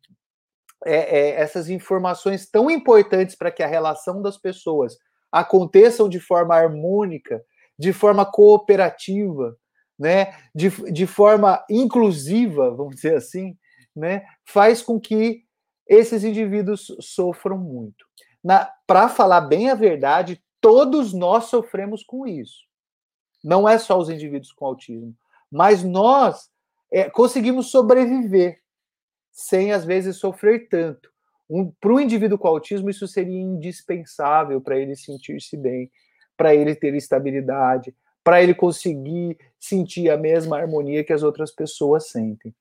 [0.85, 4.97] é, é, essas informações tão importantes para que a relação das pessoas
[5.31, 7.43] aconteçam de forma harmônica,
[7.79, 9.57] de forma cooperativa,
[9.99, 13.57] né, de, de forma inclusiva, vamos dizer assim,
[13.95, 15.45] né, faz com que
[15.87, 18.07] esses indivíduos sofram muito.
[18.87, 22.67] Para falar bem a verdade, todos nós sofremos com isso.
[23.43, 25.15] Não é só os indivíduos com autismo,
[25.51, 26.51] mas nós
[26.93, 28.61] é, conseguimos sobreviver
[29.33, 31.11] sem às vezes sofrer tanto.
[31.49, 35.91] Um, para o indivíduo com autismo, isso seria indispensável para ele sentir-se bem,
[36.39, 42.09] para ele ter estabilidade, para ele conseguir sentir a mesma harmonia que as outras pessoas
[42.09, 42.55] sentem.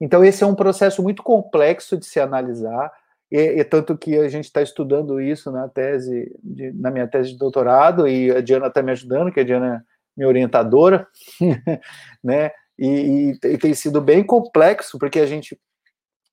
[0.00, 2.90] Então, esse é um processo muito complexo de se analisar,
[3.30, 7.32] e, e tanto que a gente está estudando isso na tese, de, na minha tese
[7.32, 11.06] de doutorado, e a Diana está me ajudando, que a Diana é minha orientadora,
[12.24, 12.50] né?
[12.78, 15.58] E, e, e tem sido bem complexo, porque a gente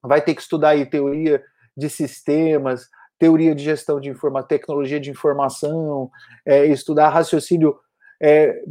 [0.02, 1.44] vai ter que estudar aí teoria
[1.76, 6.10] de sistemas, teoria de gestão de informação, tecnologia de informação,
[6.46, 7.78] é, estudar raciocínio.
[8.22, 8.64] É,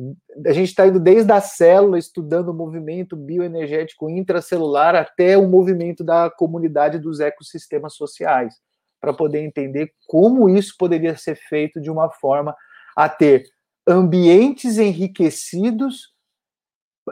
[0.46, 6.02] a gente está indo desde a célula, estudando o movimento bioenergético intracelular até o movimento
[6.02, 8.54] da comunidade dos ecossistemas sociais,
[9.00, 12.56] para poder entender como isso poderia ser feito de uma forma
[12.96, 13.44] a ter
[13.86, 16.12] ambientes enriquecidos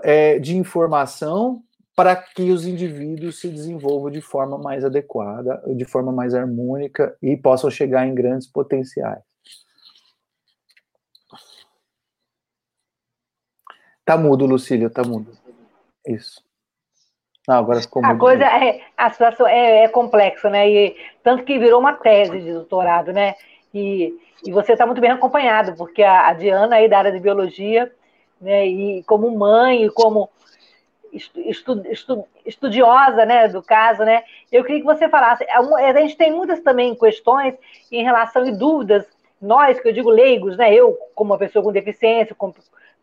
[0.02, 1.62] é, de informação
[1.96, 7.34] para que os indivíduos se desenvolvam de forma mais adequada, de forma mais harmônica e
[7.38, 9.22] possam chegar em grandes potenciais.
[14.04, 15.32] Tá mudo, Lucília, tá mudo.
[16.06, 16.44] Isso.
[17.48, 20.68] Não, agora ficou a coisa é, a situação é, é, complexa, né?
[20.68, 23.34] E tanto que virou uma tese de doutorado, né?
[23.72, 24.12] E,
[24.44, 27.90] e você está muito bem acompanhado, porque a, a Diana aí da área de biologia,
[28.40, 28.66] né?
[28.66, 30.28] E como mãe, e como
[31.16, 34.22] estu, estu, estudiosa né, do caso, né?
[34.50, 35.44] Eu queria que você falasse.
[35.44, 37.54] É a gente tem muitas também questões
[37.90, 39.06] em relação e dúvidas,
[39.40, 40.72] nós, que eu digo leigos, né?
[40.74, 42.52] Eu, como uma pessoa com deficiência, com,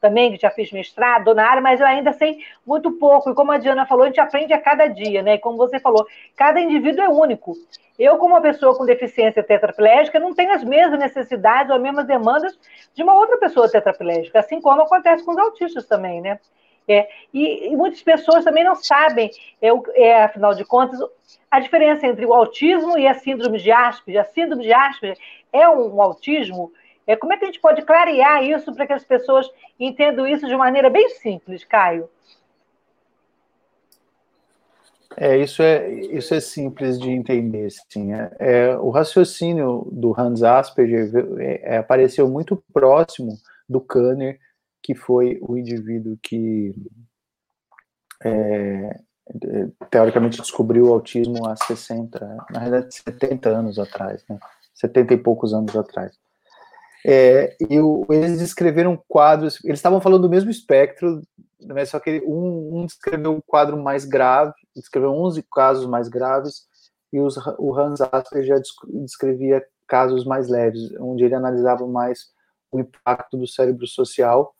[0.02, 3.30] também que já fiz mestrado na área, mas eu ainda sei muito pouco.
[3.30, 5.36] E como a Diana falou, a gente aprende a cada dia, né?
[5.36, 7.54] E como você falou, cada indivíduo é único.
[7.98, 12.06] Eu, como uma pessoa com deficiência tetraplégica, não tenho as mesmas necessidades ou as mesmas
[12.06, 12.58] demandas
[12.94, 16.40] de uma outra pessoa tetraplégica, assim como acontece com os autistas também, né?
[16.88, 19.30] É, e, e, muitas pessoas também não sabem,
[19.62, 21.00] é, é, afinal de contas,
[21.50, 24.22] a diferença entre o autismo e a síndrome de Asperger.
[24.22, 25.18] A síndrome de Asperger
[25.52, 26.74] é um, autismo.
[27.08, 30.48] É, como é que a gente pode clarear isso para que as pessoas entendam isso
[30.48, 32.10] de maneira bem simples, Caio?
[35.16, 38.14] É, isso é, isso é simples de entender, sim.
[38.14, 43.38] É, é o raciocínio do Hans Asperger é, apareceu muito próximo
[43.70, 44.40] do Kanner,
[44.84, 46.76] que foi o indivíduo que
[48.24, 49.00] é,
[49.90, 52.20] teoricamente descobriu o autismo há 60,
[52.52, 54.38] na realidade 70 anos atrás, né?
[54.74, 56.14] 70 e poucos anos atrás.
[57.06, 61.22] É, e o, eles descreveram quadros, eles estavam falando do mesmo espectro,
[61.60, 66.66] né, só que um, um descreveu um quadro mais grave, descreveu 11 casos mais graves,
[67.12, 72.32] e os, o Hans Asper já descrevia casos mais leves, onde ele analisava mais
[72.72, 74.56] o impacto do cérebro social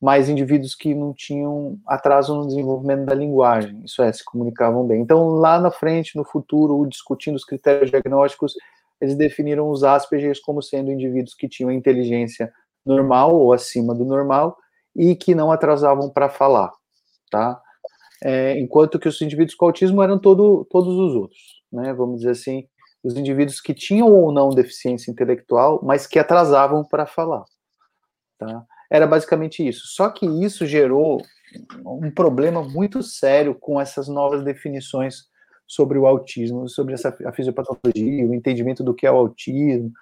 [0.00, 5.00] mais indivíduos que não tinham atraso no desenvolvimento da linguagem, isso é, se comunicavam bem.
[5.00, 8.54] Então, lá na frente, no futuro, discutindo os critérios diagnósticos,
[9.00, 12.52] eles definiram os Aspergers como sendo indivíduos que tinham inteligência
[12.86, 14.56] normal ou acima do normal
[14.94, 16.72] e que não atrasavam para falar,
[17.30, 17.60] tá?
[18.22, 21.92] É, enquanto que os indivíduos com autismo eram todo, todos os outros, né?
[21.92, 22.66] Vamos dizer assim,
[23.02, 27.44] os indivíduos que tinham ou não deficiência intelectual, mas que atrasavam para falar,
[28.38, 28.64] tá?
[28.90, 29.86] Era basicamente isso.
[29.88, 31.22] Só que isso gerou
[31.84, 35.26] um problema muito sério com essas novas definições
[35.66, 39.92] sobre o autismo, sobre essa, a fisiopatologia, o entendimento do que é o autismo.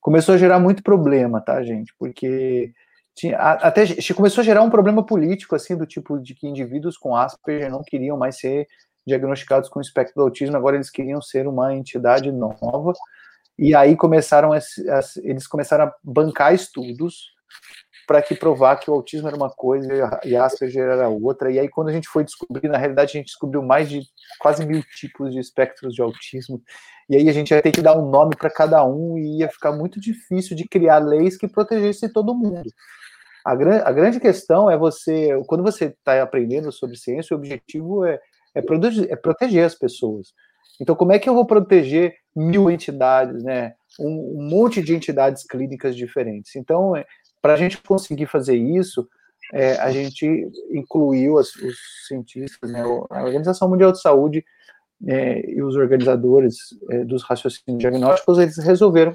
[0.00, 1.92] Começou a gerar muito problema, tá, gente?
[1.98, 2.72] Porque
[3.14, 7.16] tinha, até começou a gerar um problema político, assim, do tipo de que indivíduos com
[7.16, 8.68] Asperger não queriam mais ser
[9.06, 12.92] diagnosticados com espectro do autismo, agora eles queriam ser uma entidade nova.
[13.58, 14.58] E aí começaram a,
[15.22, 17.34] eles começaram a bancar estudos
[18.06, 21.50] para que provar que o autismo era uma coisa e Asperger era outra.
[21.50, 24.02] E aí, quando a gente foi descobrir, na realidade, a gente descobriu mais de
[24.38, 26.62] quase mil tipos de espectros de autismo.
[27.08, 29.48] E aí a gente ia ter que dar um nome para cada um e ia
[29.48, 32.68] ficar muito difícil de criar leis que protegessem todo mundo.
[33.44, 38.04] A, gran a grande questão é você, quando você está aprendendo sobre ciência, o objetivo
[38.04, 38.18] é,
[38.54, 38.60] é,
[39.10, 40.32] é proteger as pessoas.
[40.80, 43.74] Então, como é que eu vou proteger mil entidades, né?
[43.98, 46.54] Um, monte de entidades clínicas diferentes.
[46.54, 47.06] Então, é,
[47.46, 49.08] para a gente conseguir fazer isso,
[49.54, 50.26] é, a gente
[50.68, 51.76] incluiu as, os
[52.08, 54.44] cientistas, né, a Organização Mundial de Saúde
[55.06, 56.56] é, e os organizadores
[56.90, 59.14] é, dos raciocínios diagnósticos, eles resolveram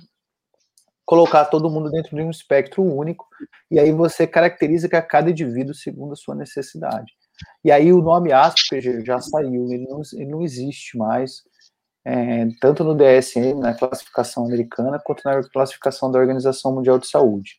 [1.06, 3.28] colocar todo mundo dentro de um espectro único,
[3.70, 7.12] e aí você caracteriza cada indivíduo segundo a sua necessidade.
[7.66, 11.44] E aí o nome Asperger já saiu, ele não, ele não existe mais,
[12.06, 17.58] é, tanto no DSM, na classificação americana, quanto na classificação da Organização Mundial de Saúde.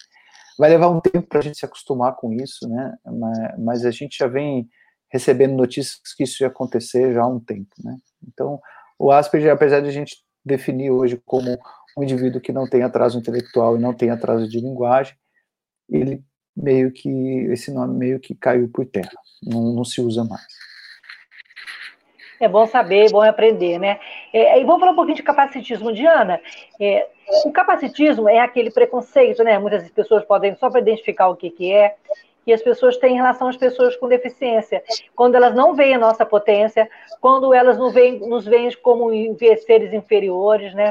[0.63, 2.97] Vai levar um tempo para a gente se acostumar com isso, né?
[3.05, 4.69] Mas, mas, a gente já vem
[5.11, 7.97] recebendo notícias que isso ia acontecer já há um tempo, né?
[8.29, 8.61] Então,
[8.97, 11.59] o Asperger, apesar de a gente definir hoje como
[11.99, 15.17] um indivíduo que não tem atraso intelectual e não tem atraso de linguagem,
[15.89, 16.25] ele
[16.57, 17.11] meio que
[17.51, 19.11] esse nome meio que caiu por terra,
[19.43, 20.47] não, não se usa mais.
[22.43, 24.01] É bom saber, é bom aprender, né?
[24.33, 25.93] É, e vamos falar um pouquinho de capacitismo.
[25.93, 26.41] Diana,
[26.81, 27.07] é,
[27.45, 29.61] o capacitismo é aquele preconceito, né?
[29.61, 31.95] Muitas pessoas podem, só para identificar o que, que é,
[32.45, 34.83] que as pessoas têm em relação às pessoas com deficiência.
[35.15, 36.91] Quando elas não veem a nossa potência,
[37.21, 39.09] quando elas não veem, nos veem como
[39.65, 40.91] seres inferiores, né?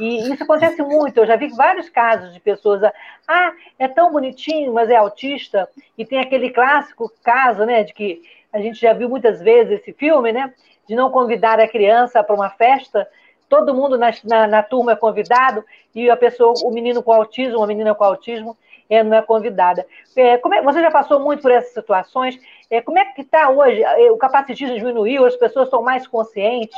[0.00, 1.18] E isso acontece muito.
[1.18, 2.82] Eu já vi vários casos de pessoas,
[3.28, 5.68] ah, é tão bonitinho, mas é autista.
[5.96, 8.20] E tem aquele clássico caso, né, de que
[8.52, 10.52] a gente já viu muitas vezes esse filme, né,
[10.88, 13.06] de não convidar a criança para uma festa.
[13.48, 15.64] Todo mundo na, na, na, turma é convidado
[15.94, 18.56] e a pessoa, o menino com autismo, a menina com autismo,
[18.88, 19.86] é, não é convidada.
[20.16, 22.38] É, como é, você já passou muito por essas situações?
[22.70, 23.82] É, como é que está hoje?
[23.82, 26.76] É, o capacitismo diminuiu, as pessoas estão mais conscientes?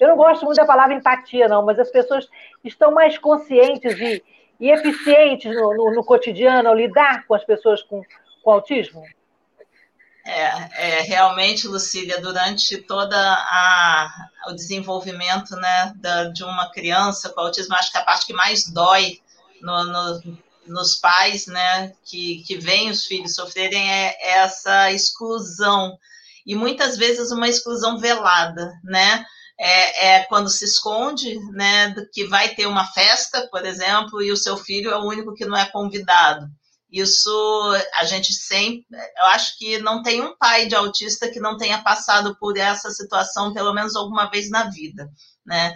[0.00, 2.28] Eu não gosto muito da palavra empatia, não, mas as pessoas
[2.64, 4.22] estão mais conscientes e,
[4.60, 8.02] e eficientes no, no, no, cotidiano ao lidar com as pessoas com,
[8.42, 9.02] com autismo?
[10.24, 13.16] É, é, realmente, Lucília, durante toda
[14.46, 18.68] o desenvolvimento né, da, de uma criança com autismo, acho que a parte que mais
[18.68, 19.20] dói
[19.60, 25.98] no, no, nos pais né, que, que veem os filhos sofrerem é, é essa exclusão,
[26.46, 29.24] e muitas vezes uma exclusão velada, né?
[29.62, 34.36] é, é, quando se esconde, né, que vai ter uma festa, por exemplo, e o
[34.36, 36.48] seu filho é o único que não é convidado.
[36.92, 38.84] Isso a gente sempre,
[39.18, 42.90] eu acho que não tem um pai de autista que não tenha passado por essa
[42.90, 45.08] situação pelo menos alguma vez na vida,
[45.46, 45.74] né?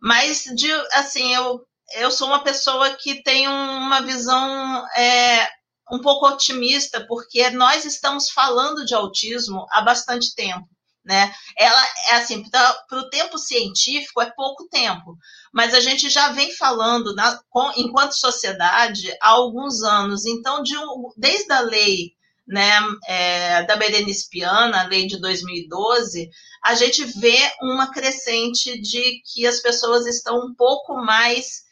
[0.00, 1.60] Mas de, assim, eu
[1.94, 5.48] eu sou uma pessoa que tem uma visão é,
[5.90, 10.68] um pouco otimista, porque nós estamos falando de autismo há bastante tempo
[11.08, 11.34] né?
[11.56, 15.16] Ela é assim, para o tempo científico é pouco tempo,
[15.50, 20.26] mas a gente já vem falando na, com, enquanto sociedade há alguns anos.
[20.26, 22.12] Então, de um, desde a lei
[22.46, 26.28] né, é, da Berenice Piana, a lei de 2012,
[26.62, 31.62] a gente vê uma crescente de que as pessoas estão um pouco mais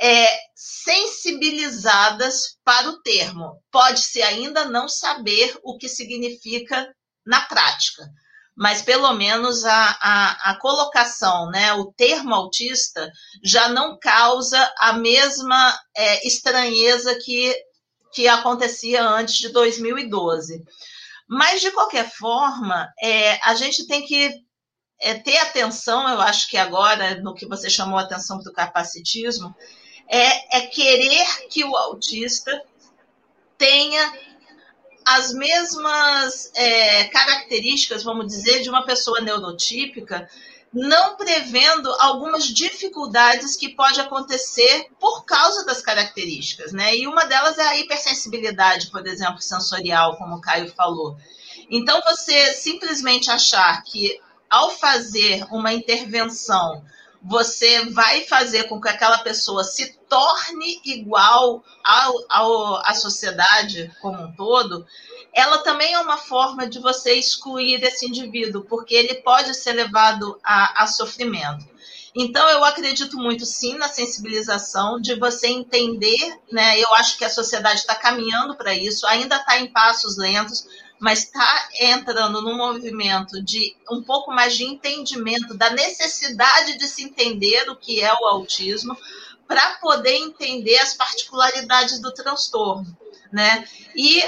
[0.00, 3.62] é, sensibilizadas para o termo.
[3.70, 6.88] Pode-se ainda não saber o que significa
[7.26, 8.08] na prática,
[8.58, 13.08] mas pelo menos a, a, a, colocação, né, o termo autista,
[13.40, 17.54] já não causa a mesma é, estranheza que,
[18.12, 20.64] que acontecia antes de 2012.
[21.28, 24.34] Mas, de qualquer forma, é, a gente tem que
[25.00, 29.54] é, ter atenção, eu acho que agora, no que você chamou a atenção do capacitismo,
[30.08, 32.60] é, é querer que o autista
[33.56, 34.12] tenha
[35.08, 40.28] as mesmas é, características, vamos dizer, de uma pessoa neurotípica,
[40.70, 46.94] não prevendo algumas dificuldades que pode acontecer por causa das características, né?
[46.94, 51.16] E uma delas é a hipersensibilidade, por exemplo, sensorial, como o Caio falou.
[51.70, 56.84] Então, você simplesmente achar que ao fazer uma intervenção
[57.28, 64.22] você vai fazer com que aquela pessoa se torne igual ao, ao, à sociedade como
[64.22, 64.86] um todo,
[65.34, 70.40] ela também é uma forma de você excluir esse indivíduo, porque ele pode ser levado
[70.42, 71.66] a, a sofrimento.
[72.14, 76.80] Então, eu acredito muito, sim, na sensibilização, de você entender, né?
[76.80, 80.66] Eu acho que a sociedade está caminhando para isso, ainda está em passos lentos,
[80.98, 87.04] mas está entrando num movimento de um pouco mais de entendimento da necessidade de se
[87.04, 88.96] entender o que é o autismo
[89.46, 92.86] para poder entender as particularidades do transtorno,
[93.32, 93.66] né?
[93.94, 94.22] E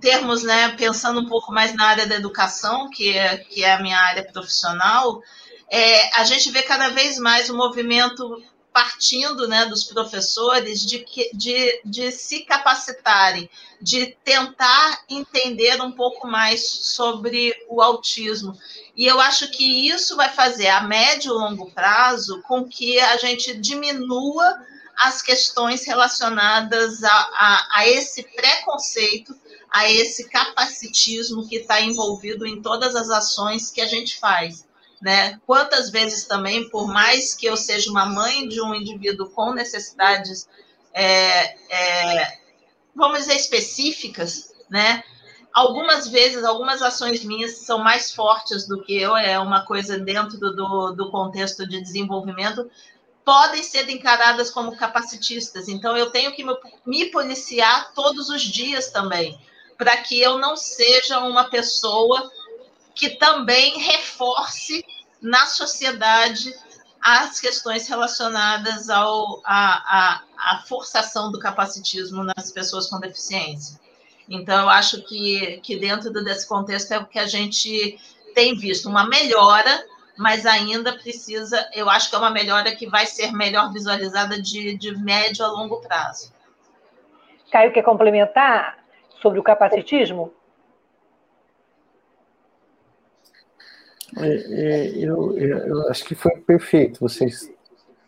[0.00, 3.82] termos, né, pensando um pouco mais na área da educação, que é, que é a
[3.82, 5.22] minha área profissional,
[5.68, 8.42] é, a gente vê cada vez mais o movimento
[8.72, 13.50] partindo né, dos professores de, de, de se capacitarem,
[13.80, 18.56] de tentar entender um pouco mais sobre o autismo.
[18.96, 23.16] E eu acho que isso vai fazer, a médio e longo prazo, com que a
[23.16, 24.64] gente diminua
[24.96, 29.34] as questões relacionadas a, a, a esse preconceito,
[29.70, 34.68] a esse capacitismo que está envolvido em todas as ações que a gente faz
[35.00, 35.40] né?
[35.46, 40.48] Quantas vezes também, por mais que eu seja uma mãe de um indivíduo com necessidades,
[40.92, 42.38] é, é,
[42.94, 45.02] vamos dizer, específicas, né?
[45.52, 50.38] Algumas vezes, algumas ações minhas são mais fortes do que eu, é uma coisa dentro
[50.38, 52.70] do, do contexto de desenvolvimento,
[53.24, 55.68] podem ser encaradas como capacitistas.
[55.68, 56.44] Então, eu tenho que
[56.86, 59.38] me policiar todos os dias também,
[59.76, 62.30] para que eu não seja uma pessoa
[62.94, 64.84] que também reforce
[65.20, 66.52] na sociedade
[67.02, 73.80] as questões relacionadas ao, a, a, a forçação do capacitismo nas pessoas com deficiência.
[74.28, 77.98] Então, eu acho que, que dentro desse contexto é o que a gente
[78.34, 79.84] tem visto uma melhora,
[80.16, 84.76] mas ainda precisa, eu acho que é uma melhora que vai ser melhor visualizada de,
[84.76, 86.32] de médio a longo prazo.
[87.50, 88.80] Caio, quer complementar?
[89.20, 90.32] sobre o capacitismo?
[94.18, 97.00] É, é, eu, eu, acho que foi perfeito.
[97.00, 97.50] Vocês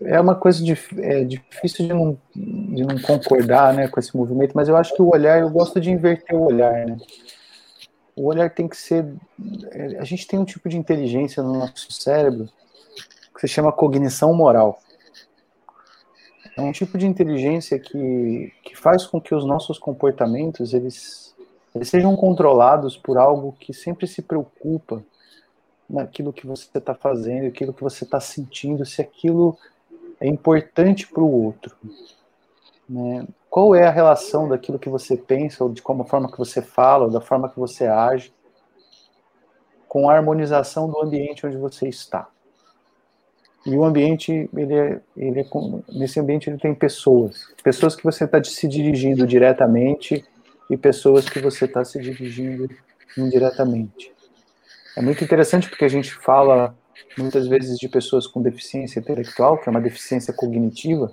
[0.05, 4.53] é uma coisa de, é, difícil de não, de não concordar né, com esse movimento,
[4.55, 6.87] mas eu acho que o olhar, eu gosto de inverter o olhar.
[6.87, 6.97] Né?
[8.17, 9.07] O olhar tem que ser.
[9.99, 12.49] A gente tem um tipo de inteligência no nosso cérebro
[13.35, 14.79] que se chama cognição moral.
[16.57, 21.35] É um tipo de inteligência que, que faz com que os nossos comportamentos eles,
[21.75, 25.03] eles sejam controlados por algo que sempre se preocupa
[25.93, 29.59] naquilo que você está fazendo, aquilo que você está sentindo, se aquilo
[30.19, 31.77] é importante para o outro.
[32.89, 33.27] Né?
[33.51, 37.05] Qual é a relação daquilo que você pensa, ou de como forma que você fala,
[37.05, 38.33] ou da forma que você age,
[39.87, 42.27] com a harmonização do ambiente onde você está?
[43.67, 45.45] E o ambiente, ele é, ele é,
[45.91, 50.25] nesse ambiente ele tem pessoas, pessoas que você está se dirigindo diretamente
[50.71, 52.69] e pessoas que você está se dirigindo
[53.17, 54.12] indiretamente.
[54.97, 56.75] É muito interessante porque a gente fala
[57.17, 61.13] muitas vezes de pessoas com deficiência intelectual, que é uma deficiência cognitiva,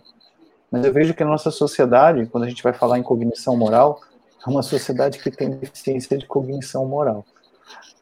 [0.72, 4.02] mas eu vejo que a nossa sociedade, quando a gente vai falar em cognição moral,
[4.46, 7.26] é uma sociedade que tem deficiência de cognição moral.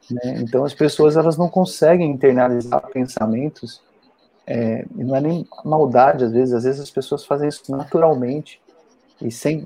[0.10, 0.40] Né?
[0.40, 3.82] Então as pessoas elas não conseguem internalizar pensamentos,
[4.46, 8.62] é, não é nem maldade às vezes, às vezes as pessoas fazem isso naturalmente
[9.22, 9.66] e sem,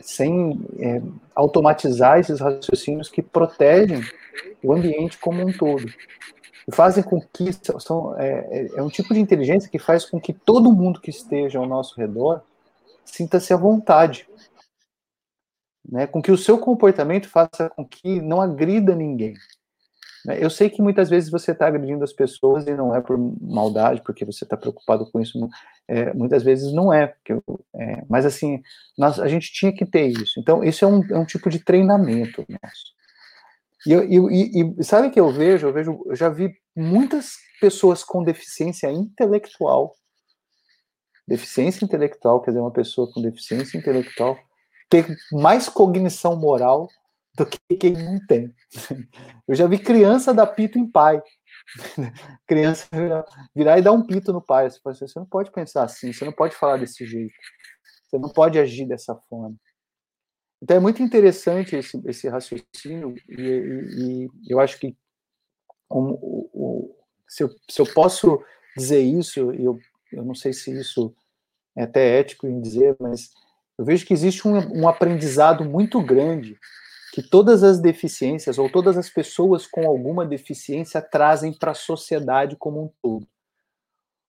[0.00, 1.00] sem é,
[1.34, 4.00] automatizar esses raciocínios que protegem
[4.62, 5.86] o ambiente como um todo
[6.72, 10.32] fazem com que são, é, é, é um tipo de inteligência que faz com que
[10.32, 12.42] todo mundo que esteja ao nosso redor
[13.04, 14.28] sinta-se à vontade,
[15.88, 16.06] né?
[16.06, 19.34] Com que o seu comportamento faça com que não agrida ninguém.
[20.26, 20.44] Né?
[20.44, 24.02] Eu sei que muitas vezes você está agredindo as pessoas e não é por maldade,
[24.02, 25.38] porque você está preocupado com isso.
[25.88, 27.32] É, muitas vezes não é, porque,
[27.74, 28.62] é, mas assim,
[28.96, 30.38] nós, a gente tinha que ter isso.
[30.38, 32.92] Então, isso é um, é um tipo de treinamento nosso.
[33.86, 35.68] E, eu, e, e sabe que eu vejo?
[35.68, 39.94] Eu vejo, eu já vi muitas pessoas com deficiência intelectual,
[41.26, 44.38] deficiência intelectual, quer dizer, uma pessoa com deficiência intelectual
[44.90, 46.88] ter mais cognição moral
[47.36, 48.52] do que quem não tem.
[49.46, 51.22] Eu já vi criança dar pito em pai.
[52.46, 52.86] Criança
[53.54, 54.68] virar e dar um pito no pai.
[54.70, 57.34] Você assim, não pode pensar assim, você não pode falar desse jeito,
[58.04, 59.56] você não pode agir dessa forma.
[60.62, 64.96] Então é muito interessante esse, esse raciocínio e, e, e eu acho que
[67.28, 68.42] se, eu, se, eu, posso
[68.76, 69.78] dizer isso, eu,
[70.12, 71.14] eu não sei se isso
[71.76, 73.30] é até ético em dizer, mas
[73.78, 76.58] eu vejo que existe um, um aprendizado muito grande
[77.18, 82.54] que todas as deficiências ou todas as pessoas com alguma deficiência trazem para a sociedade
[82.56, 83.26] como um todo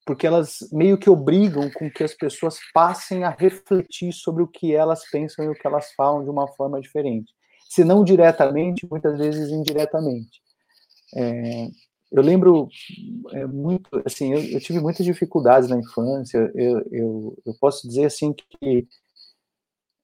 [0.10, 4.74] porque elas meio que obrigam com que as pessoas passem a refletir sobre o que
[4.74, 7.32] elas pensam e o que elas falam de uma forma diferente.
[7.70, 10.42] Se não diretamente, muitas vezes indiretamente.
[11.16, 11.68] É,
[12.12, 12.70] eu lembro
[13.34, 16.52] é, muito, assim, eu, eu, tive muitas dificuldades na infância.
[16.56, 18.88] Eu, eu, eu posso dizer assim que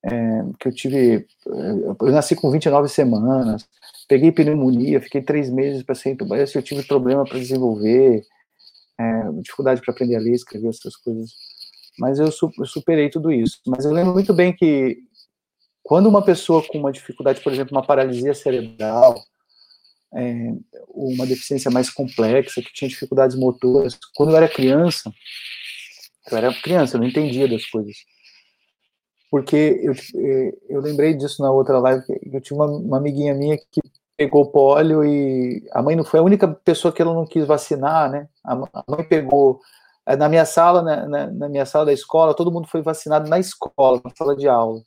[0.05, 3.67] é, que eu tive, eu nasci com 29 semanas,
[4.07, 8.23] peguei pneumonia, fiquei três meses para ser entubado, eu tive problema para desenvolver,
[8.99, 11.31] é, dificuldade para aprender a ler, escrever essas coisas.
[11.97, 13.59] Mas eu, eu superei tudo isso.
[13.65, 14.99] Mas eu lembro muito bem que
[15.81, 19.15] quando uma pessoa com uma dificuldade, por exemplo, uma paralisia cerebral,
[20.13, 20.51] é,
[20.89, 25.11] uma deficiência mais complexa, que tinha dificuldades motoras, quando eu era criança,
[26.29, 27.95] eu era criança, eu não entendia das coisas.
[29.35, 33.57] Porque eu, é, eu lembrei disso na outra live, eu tinha uma, uma amiguinha minha
[33.57, 33.81] que
[34.15, 38.09] pegou polio e a mãe não foi a única pessoa que ela não quis vacinar,
[38.09, 38.29] né?
[38.41, 39.59] A mãe pegou
[40.05, 43.29] é, na minha sala, na, na, na, minha sala da escola, todo mundo foi vacinado
[43.29, 44.81] na escola, na sala de aula.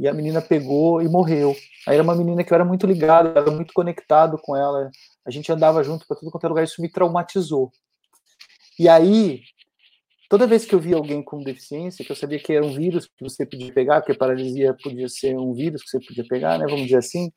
[0.00, 1.54] E a menina pegou e morreu.
[1.86, 4.90] Aí era uma menina que eu era muito ligado, eu era muito conectado com ela.
[5.24, 7.70] A gente andava junto para tudo quanto é lugar, isso me traumatizou.
[8.76, 9.42] E aí,
[10.30, 13.04] toda vez que eu via alguém com deficiência, que eu sabia que era um vírus
[13.04, 16.66] que você podia pegar, porque paralisia podia ser um vírus que você podia pegar, né,
[16.66, 17.32] vamos dizer assim,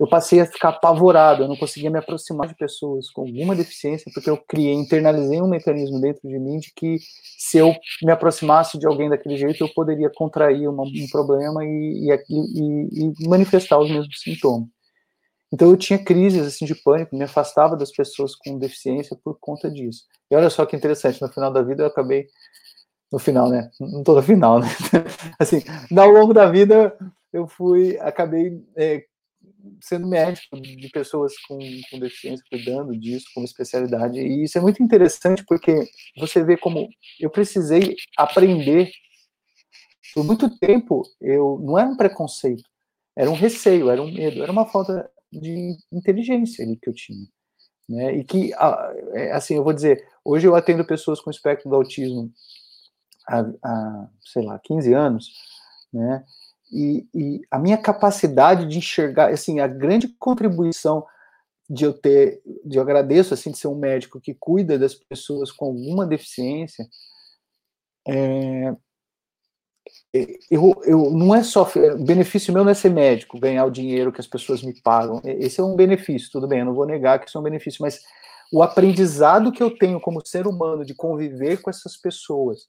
[0.00, 4.10] eu passei a ficar apavorado, eu não conseguia me aproximar de pessoas com alguma deficiência,
[4.12, 6.98] porque eu criei, internalizei um mecanismo dentro de mim de que
[7.36, 12.10] se eu me aproximasse de alguém daquele jeito, eu poderia contrair uma, um problema e,
[12.10, 14.68] e, e, e, manifestar os mesmos sintomas.
[15.52, 19.70] Então eu tinha crises assim de pânico, me afastava das pessoas com deficiência por conta
[19.70, 20.04] disso.
[20.30, 22.28] E olha só que interessante, no final da vida eu acabei
[23.10, 23.70] no final, né?
[23.80, 24.66] Não tô no final, né?
[25.38, 25.62] assim,
[25.96, 26.96] ao longo da vida
[27.32, 29.04] eu fui, acabei é,
[29.80, 31.58] sendo médico de pessoas com,
[31.90, 34.18] com deficiência, cuidando disso como especialidade.
[34.18, 36.88] E isso é muito interessante porque você vê como
[37.18, 38.90] eu precisei aprender.
[40.14, 42.64] Por muito tempo, eu não era um preconceito,
[43.14, 47.26] era um receio, era um medo, era uma falta de inteligência ali que eu tinha.
[47.88, 48.18] Né?
[48.18, 48.52] E que,
[49.14, 52.30] é, assim, eu vou dizer, hoje eu atendo pessoas com espectro do autismo
[53.26, 55.32] há, há sei lá, 15 anos,
[55.92, 56.24] né?
[56.70, 61.06] E, e, a minha capacidade de enxergar, assim, a grande contribuição
[61.68, 65.50] de eu ter, de eu agradeço, assim, de ser um médico que cuida das pessoas
[65.50, 66.86] com alguma deficiência,
[68.06, 68.76] é,
[70.50, 74.20] eu, eu, não é só benefício meu não é ser médico, ganhar o dinheiro que
[74.20, 75.20] as pessoas me pagam.
[75.24, 77.82] Esse é um benefício, tudo bem, eu não vou negar que isso é um benefício,
[77.82, 78.00] mas
[78.52, 82.66] o aprendizado que eu tenho como ser humano de conviver com essas pessoas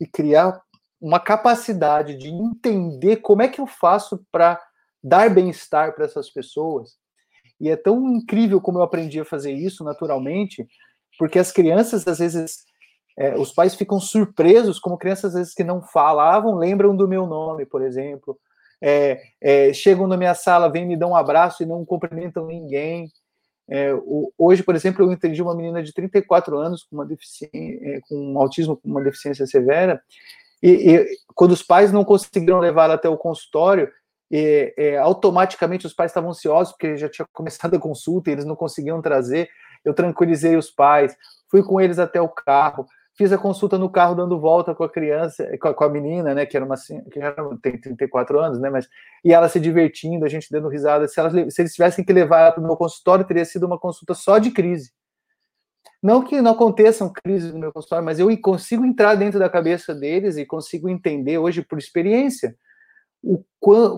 [0.00, 0.60] e criar
[1.00, 4.60] uma capacidade de entender como é que eu faço para
[5.02, 6.96] dar bem-estar para essas pessoas.
[7.60, 10.66] E é tão incrível como eu aprendi a fazer isso naturalmente,
[11.18, 12.64] porque as crianças às vezes
[13.16, 17.26] é, os pais ficam surpresos, como crianças às vezes que não falavam, lembram do meu
[17.26, 18.38] nome, por exemplo.
[18.82, 23.08] É, é, chegam na minha sala, vêm me dão um abraço e não cumprimentam ninguém.
[23.68, 27.50] É, o, hoje, por exemplo, eu entendi uma menina de 34 anos com uma deficiência,
[27.54, 30.02] é, com um autismo, com uma deficiência severa,
[30.62, 33.90] e, e quando os pais não conseguiram levar ela até o consultório,
[34.30, 38.44] e, é, automaticamente os pais estavam ansiosos porque já tinha começado a consulta e eles
[38.44, 39.48] não conseguiam trazer.
[39.84, 41.16] Eu tranquilizei os pais,
[41.50, 42.86] fui com eles até o carro,
[43.16, 46.34] fiz a consulta no carro dando volta com a criança, com a, com a menina,
[46.34, 48.88] né, que era uma que já tem 34 anos, né, mas
[49.24, 51.06] e ela se divertindo, a gente dando risada.
[51.06, 53.78] Se, elas, se eles tivessem que levar ela para o meu consultório, teria sido uma
[53.78, 54.92] consulta só de crise.
[56.02, 59.94] Não que não aconteçam crises no meu consultório, mas eu consigo entrar dentro da cabeça
[59.94, 62.54] deles e consigo entender hoje por experiência
[63.22, 63.42] o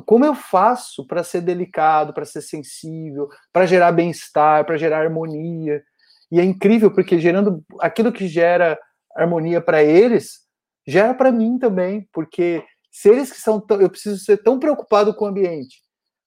[0.04, 5.82] como eu faço para ser delicado, para ser sensível, para gerar bem-estar, para gerar harmonia.
[6.30, 8.78] E é incrível porque gerando aquilo que gera
[9.16, 10.40] harmonia para eles,
[10.86, 15.14] gera para mim também, porque se eles que são tão, eu preciso ser tão preocupado
[15.14, 15.80] com o ambiente,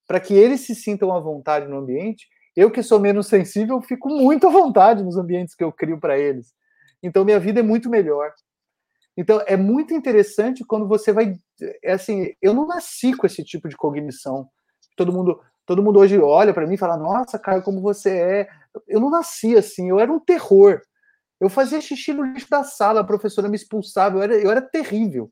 [0.08, 4.10] para que eles se sintam à vontade no ambiente, eu que sou menos sensível, fico
[4.10, 6.54] muito à vontade nos ambientes que eu crio para eles.
[7.02, 8.32] Então minha vida é muito melhor.
[9.18, 11.36] Então é muito interessante quando você vai,
[11.84, 14.48] é assim, eu não nasci com esse tipo de cognição.
[14.96, 18.48] Todo mundo, todo mundo hoje olha para mim e fala: "Nossa, cara, como você é".
[18.88, 20.82] Eu não nasci assim, eu era um terror.
[21.40, 24.62] Eu fazia xixi no lixo da sala, a professora me expulsava, eu era, eu era
[24.62, 25.32] terrível.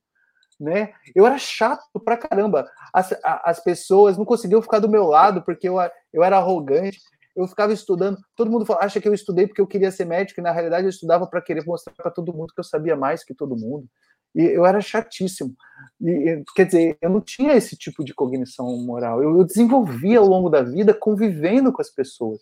[0.60, 0.92] Né?
[1.14, 2.68] Eu era chato pra caramba.
[2.92, 5.76] As, as pessoas não conseguiam ficar do meu lado porque eu,
[6.12, 7.00] eu era arrogante.
[7.36, 8.18] Eu ficava estudando.
[8.36, 10.90] Todo mundo acha que eu estudei porque eu queria ser médico, e na realidade eu
[10.90, 13.88] estudava para querer mostrar para todo mundo que eu sabia mais que todo mundo.
[14.34, 15.56] E eu era chatíssimo.
[16.02, 19.22] E, quer dizer, eu não tinha esse tipo de cognição moral.
[19.22, 22.42] Eu, eu desenvolvi ao longo da vida convivendo com as pessoas.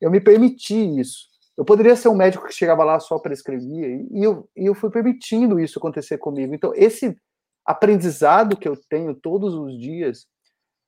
[0.00, 1.26] Eu me permiti isso.
[1.58, 4.90] Eu poderia ser um médico que chegava lá só prescrevia, e eu, e eu fui
[4.90, 6.54] permitindo isso acontecer comigo.
[6.54, 7.20] Então, esse
[7.66, 10.28] aprendizado que eu tenho todos os dias,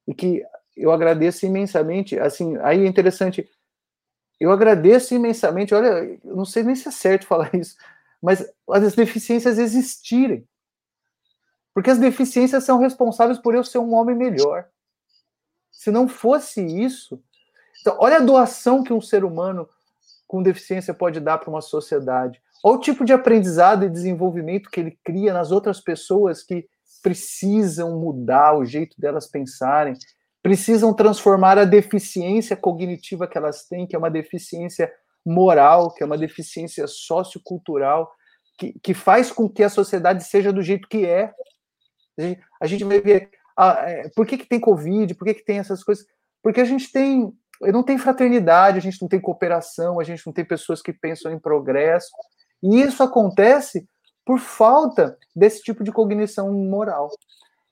[0.07, 0.45] e que
[0.77, 3.51] eu agradeço imensamente, assim, aí é interessante,
[4.39, 7.77] eu agradeço imensamente, olha, eu não sei nem se é certo falar isso,
[8.23, 10.47] mas as deficiências existirem.
[11.75, 14.69] Porque as deficiências são responsáveis por eu ser um homem melhor.
[15.73, 17.21] Se não fosse isso,
[17.81, 19.69] então, olha a doação que um ser humano
[20.31, 22.41] com deficiência pode dar para uma sociedade.
[22.63, 26.69] Olha o tipo de aprendizado e desenvolvimento que ele cria nas outras pessoas que
[27.03, 29.95] precisam mudar o jeito delas pensarem,
[30.41, 34.89] precisam transformar a deficiência cognitiva que elas têm, que é uma deficiência
[35.27, 38.09] moral, que é uma deficiência sociocultural,
[38.57, 41.33] que, que faz com que a sociedade seja do jeito que é.
[42.63, 45.59] A gente vai ver ah, é, por que, que tem Covid, por que, que tem
[45.59, 46.07] essas coisas.
[46.41, 50.33] Porque a gente tem não tem fraternidade, a gente não tem cooperação, a gente não
[50.33, 52.11] tem pessoas que pensam em progresso.
[52.63, 53.87] E isso acontece
[54.25, 57.11] por falta desse tipo de cognição moral.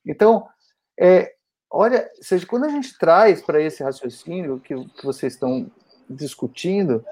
[0.04, 0.46] Então,
[0.98, 1.32] é,
[1.70, 5.70] olha, seja, quando a gente traz para esse raciocínio que, que, vocês estão
[6.08, 7.04] discutindo,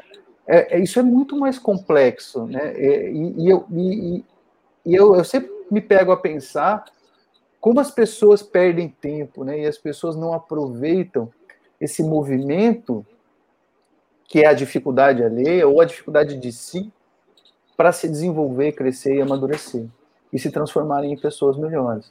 [0.47, 2.73] é, é, isso é muito mais complexo, né?
[2.75, 4.25] É, e, e, eu, e,
[4.85, 6.85] e eu, eu sempre me pego a pensar
[7.61, 9.61] como as pessoas perdem tempo, né?
[9.61, 11.31] E as pessoas não aproveitam
[11.81, 13.05] esse movimento
[14.25, 16.93] que é a dificuldade alheia ou a dificuldade de si
[17.77, 19.87] para se desenvolver, crescer e amadurecer
[20.33, 22.11] e se transformarem em pessoas melhores.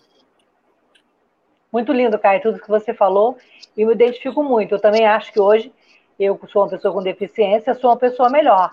[1.72, 3.38] Muito lindo, Caio, tudo que você falou
[3.76, 4.76] e me identifico muito.
[4.76, 5.74] Eu também acho que hoje
[6.18, 8.72] eu sou uma pessoa com deficiência, sou uma pessoa melhor.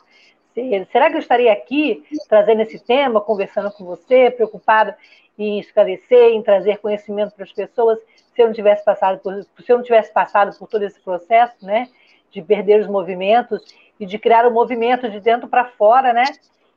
[0.92, 4.96] Será que eu estaria aqui trazendo esse tema, conversando com você, preocupada
[5.36, 7.98] em esclarecer, em trazer conhecimento para as pessoas,
[8.34, 11.64] se eu não tivesse passado por, se eu não tivesse passado por todo esse processo,
[11.64, 11.88] né,
[12.30, 13.62] de perder os movimentos
[14.00, 16.24] e de criar um movimento de dentro para fora, né,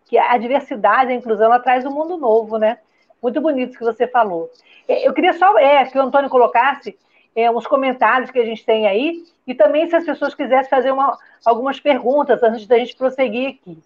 [0.06, 2.78] que a diversidade, a inclusão, ela traz um mundo novo, né?
[3.22, 4.51] Muito bonito que você falou.
[4.88, 6.95] É, eu queria só é, que o Antônio colocasse
[7.36, 10.91] é, uns comentários que a gente tem aí, e também se as pessoas quisessem fazer
[10.91, 13.78] uma, algumas perguntas antes da gente prosseguir aqui.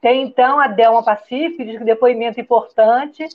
[0.00, 3.26] Tem, então, a Delma Pacífico, diz que depoimento importante,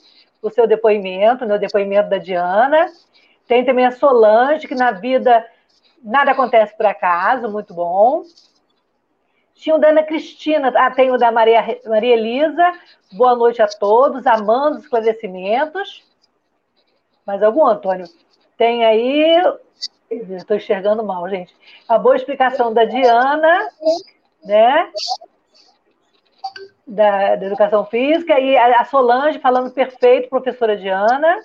[0.42, 2.86] o seu depoimento, né, o depoimento da Diana.
[3.46, 5.46] Tem também a Solange, que na vida
[6.02, 8.22] nada acontece por acaso, muito bom.
[9.54, 12.72] Tinha o da Ana Cristina, ah, tem o da Maria, Maria Elisa,
[13.12, 16.02] boa noite a todos, amando os esclarecimentos.
[17.24, 18.06] Mais algum, Antônio?
[18.56, 19.36] Tem aí.
[20.10, 21.54] Estou enxergando mal, gente.
[21.88, 23.68] A boa explicação da Diana,
[24.44, 24.90] né?
[26.86, 31.38] Da, da educação física, e a Solange falando perfeito, professora Diana.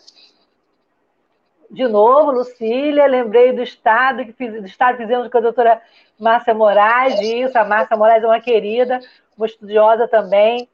[1.70, 5.82] De novo, Lucília, lembrei do estado que fiz, do estado que fizemos com a doutora
[6.20, 9.00] Márcia Moraes, isso, a Márcia Moraes é uma querida,
[9.38, 10.68] uma estudiosa também.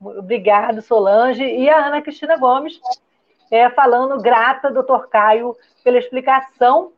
[0.00, 1.42] Obrigado, Solange.
[1.42, 2.80] E a Ana Cristina Gomes,
[3.50, 6.92] é, falando grata, doutor Caio, pela explicação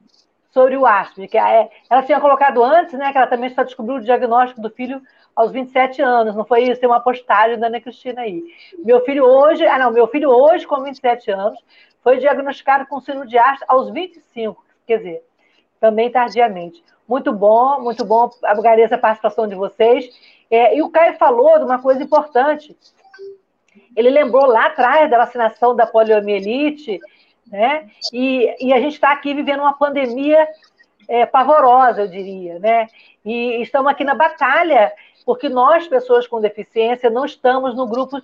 [0.51, 3.97] sobre o áspide, que é, ela tinha colocado antes, né, que ela também só descobriu
[3.97, 5.01] o diagnóstico do filho
[5.39, 6.81] aos 27 anos, não foi isso?
[6.81, 8.43] Tem uma postagem da Ana Cristina aí.
[8.85, 11.65] Meu filho hoje, ah não, meu filho hoje com 27 anos
[12.03, 15.23] foi diagnosticado com Astra aos 25, quer dizer,
[15.79, 16.83] também tardiamente.
[17.07, 20.11] Muito bom, muito bom, agradeço a participação de vocês.
[20.51, 22.77] É, e o Caio falou de uma coisa importante,
[23.95, 26.99] ele lembrou lá atrás da vacinação da poliomielite,
[27.47, 27.89] né?
[28.13, 30.49] E, e a gente está aqui vivendo uma pandemia
[31.09, 32.89] é, pavorosa, eu diria, né?
[33.25, 34.93] E estamos aqui na batalha,
[35.29, 38.19] porque nós, pessoas com deficiência, não estamos no grupo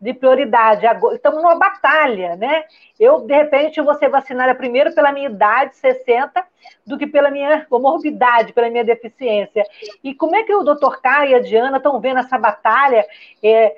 [0.00, 0.86] de prioridade.
[1.12, 2.62] Estamos numa batalha, né?
[2.96, 6.46] Eu, de repente, vou ser vacinada primeiro pela minha idade, 60,
[6.86, 9.66] do que pela minha comorbidade, pela minha deficiência.
[10.04, 13.04] E como é que o doutor Caio e a Diana estão vendo essa batalha?
[13.42, 13.74] É,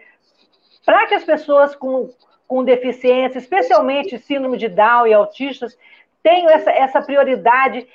[0.84, 2.10] para que as pessoas com,
[2.46, 5.78] com deficiência, especialmente síndrome de Down e autistas,
[6.22, 7.88] tenham essa, essa prioridade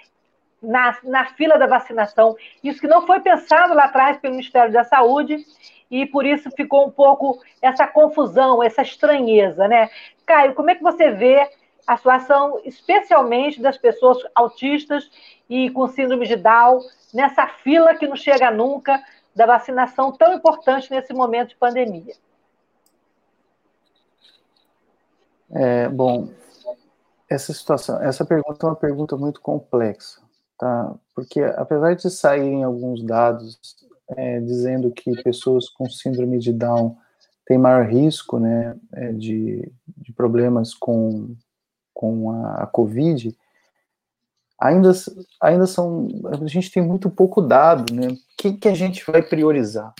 [0.61, 2.35] na, na fila da vacinação.
[2.63, 5.45] Isso que não foi pensado lá atrás pelo Ministério da Saúde
[5.89, 9.89] e por isso ficou um pouco essa confusão, essa estranheza, né?
[10.25, 11.49] Caio, como é que você vê
[11.85, 15.09] a situação, especialmente das pessoas autistas
[15.49, 16.79] e com síndrome de Down,
[17.13, 19.03] nessa fila que não chega nunca
[19.35, 22.13] da vacinação tão importante nesse momento de pandemia?
[25.53, 26.29] É, bom,
[27.29, 30.21] essa situação, essa pergunta é uma pergunta muito complexa,
[30.61, 30.95] tá?
[31.15, 33.59] Porque apesar de saírem alguns dados
[34.15, 36.95] é, dizendo que pessoas com síndrome de Down
[37.47, 41.35] têm maior risco, né, é, de, de problemas com,
[41.95, 43.35] com a, a COVID,
[44.59, 44.91] ainda,
[45.41, 48.15] ainda são, a gente tem muito pouco dado, né?
[48.37, 49.91] Quem que a gente vai priorizar?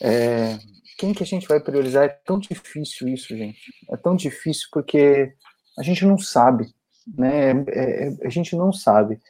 [0.00, 0.56] É,
[0.96, 2.04] quem que a gente vai priorizar?
[2.04, 3.60] É tão difícil isso, gente.
[3.90, 5.34] É tão difícil porque
[5.76, 6.72] a gente não sabe,
[7.16, 7.50] né?
[7.68, 9.20] É, é, a gente não sabe.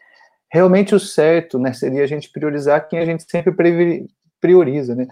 [0.52, 3.54] Realmente o certo, né, seria a gente priorizar quem a gente sempre
[4.40, 5.06] prioriza, né?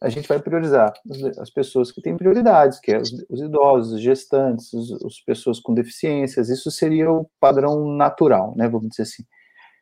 [0.00, 0.92] A gente vai priorizar
[1.40, 4.70] as pessoas que têm prioridades, que é os, os idosos, os gestantes,
[5.04, 6.50] as pessoas com deficiências.
[6.50, 8.68] Isso seria o padrão natural, né?
[8.68, 9.24] Vamos dizer assim.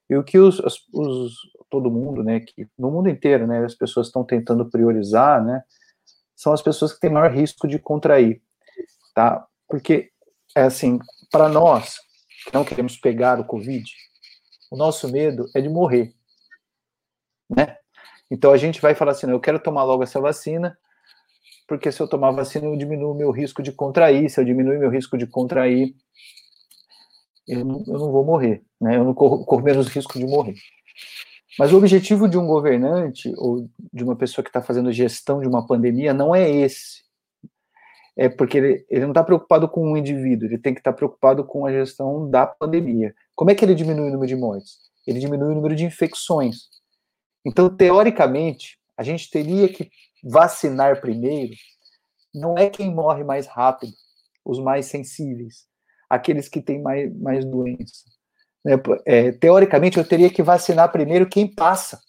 [0.08, 0.60] E o que os,
[0.92, 1.34] os
[1.72, 5.62] todo mundo, né, que no mundo inteiro, né, as pessoas estão tentando priorizar, né,
[6.36, 8.42] são as pessoas que têm maior risco de contrair,
[9.14, 9.46] tá?
[9.66, 10.10] Porque,
[10.54, 10.98] é assim,
[11.32, 11.96] para nós,
[12.44, 13.90] que não queremos pegar o Covid,
[14.70, 16.14] o nosso medo é de morrer,
[17.50, 17.76] né?
[18.30, 20.78] Então a gente vai falar assim, eu quero tomar logo essa vacina,
[21.66, 24.90] porque se eu tomar vacina eu diminuo meu risco de contrair, se eu diminuir meu
[24.90, 25.94] risco de contrair,
[27.48, 28.96] eu não, eu não vou morrer, né?
[28.96, 30.54] Eu não corro, corro menos risco de morrer.
[31.58, 35.48] Mas o objetivo de um governante ou de uma pessoa que está fazendo gestão de
[35.48, 37.02] uma pandemia não é esse.
[38.16, 40.96] É porque ele, ele não está preocupado com um indivíduo, ele tem que estar tá
[40.96, 43.14] preocupado com a gestão da pandemia.
[43.34, 44.78] Como é que ele diminui o número de mortes?
[45.06, 46.68] Ele diminui o número de infecções.
[47.44, 49.90] Então, teoricamente, a gente teria que
[50.22, 51.54] vacinar primeiro,
[52.34, 53.92] não é quem morre mais rápido,
[54.44, 55.66] os mais sensíveis,
[56.08, 58.04] aqueles que têm mais, mais doença.
[58.64, 58.74] Né?
[59.04, 62.00] É, teoricamente, eu teria que vacinar primeiro quem passa,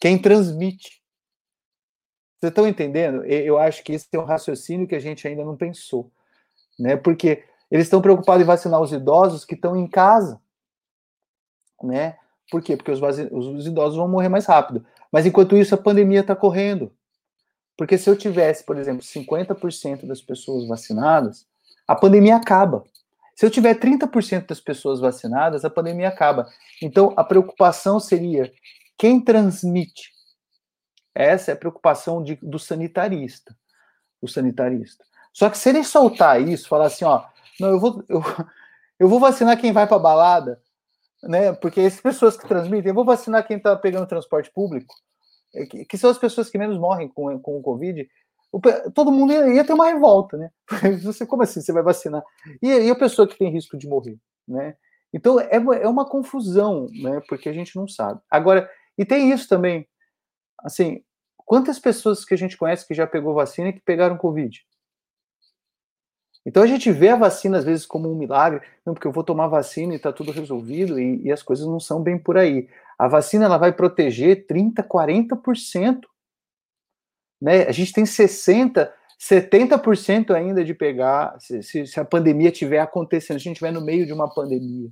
[0.00, 1.01] quem transmite.
[2.42, 3.24] Vocês estão entendendo?
[3.24, 6.10] Eu acho que esse é um raciocínio que a gente ainda não pensou,
[6.76, 6.96] né?
[6.96, 10.40] Porque eles estão preocupados em vacinar os idosos que estão em casa,
[11.80, 12.16] né?
[12.50, 12.76] Por quê?
[12.76, 14.84] Porque os, os idosos vão morrer mais rápido.
[15.12, 16.90] Mas enquanto isso, a pandemia está correndo.
[17.76, 21.46] Porque se eu tivesse, por exemplo, 50% das pessoas vacinadas,
[21.86, 22.82] a pandemia acaba.
[23.36, 26.48] Se eu tiver 30% das pessoas vacinadas, a pandemia acaba.
[26.82, 28.52] Então, a preocupação seria
[28.98, 30.10] quem transmite.
[31.14, 33.56] Essa é a preocupação de, do sanitarista.
[34.20, 35.04] O sanitarista.
[35.32, 37.24] Só que se ele soltar isso, falar assim, ó,
[37.60, 38.22] não, eu vou, eu,
[39.02, 40.62] Eu vou vacinar quem vai para balada,
[41.24, 41.52] né?
[41.54, 44.94] Porque essas pessoas que transmitem, eu vou vacinar quem está pegando transporte público,
[45.52, 48.08] é, que, que, são as pessoas que menos morrem com, com o Covid.
[48.52, 48.60] O,
[48.94, 50.50] todo mundo ia, ia, ter uma revolta, né?
[51.02, 52.22] Você, como assim você vai vacinar?
[52.62, 54.76] E, e a pessoa que tem risco de morrer, né?
[55.12, 57.20] Então é, é uma confusão, né?
[57.28, 58.20] Porque a gente não sabe.
[58.30, 59.84] Agora, e tem isso também,
[60.62, 61.02] assim,
[61.36, 64.64] quantas pessoas que a gente conhece que já pegou vacina e que pegaram Covid?
[66.44, 69.22] Então a gente vê a vacina às vezes como um milagre, não, porque eu vou
[69.22, 72.68] tomar vacina e está tudo resolvido, e, e, as coisas não são bem por aí.
[72.98, 76.00] A vacina ela vai proteger 30%, 40%.
[77.40, 77.62] Né?
[77.62, 78.90] A gente tem 60%,
[79.20, 83.72] 70% ainda de pegar, se, se, se a pandemia estiver acontecendo, se a gente estiver
[83.72, 84.90] no meio de uma pandemia.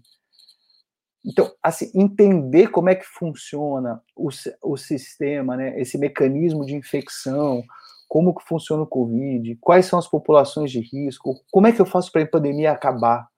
[1.24, 4.30] Então, assim, entender como é que funciona o,
[4.62, 7.62] o sistema, né, esse mecanismo de infecção,
[8.08, 11.86] como que funciona o Covid, quais são as populações de risco, como é que eu
[11.86, 13.28] faço para a pandemia acabar,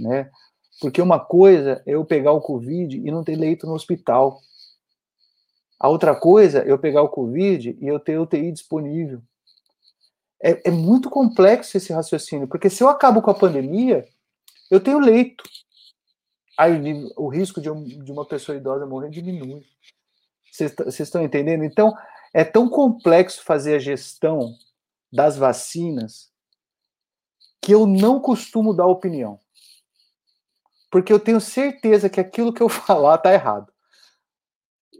[0.00, 0.30] né?
[0.80, 4.40] Porque uma coisa é eu pegar o Covid e não ter leito no hospital.
[5.78, 9.20] A outra coisa é eu pegar o Covid e eu ter UTI disponível.
[10.42, 14.04] É, é muito complexo esse raciocínio, porque se eu acabo com a pandemia,
[14.70, 15.44] eu tenho leito.
[16.58, 19.64] Aí o risco de, um, de uma pessoa idosa morrer diminui.
[20.50, 21.64] Vocês estão entendendo?
[21.64, 21.96] Então,
[22.34, 24.54] é tão complexo fazer a gestão
[25.10, 26.30] das vacinas
[27.60, 29.40] que eu não costumo dar opinião.
[30.90, 33.72] Porque eu tenho certeza que aquilo que eu falar está errado.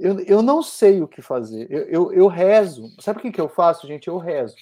[0.01, 1.71] Eu, eu não sei o que fazer.
[1.71, 2.89] Eu, eu, eu rezo.
[3.01, 4.09] Sabe o que, que eu faço, gente?
[4.09, 4.57] Eu rezo.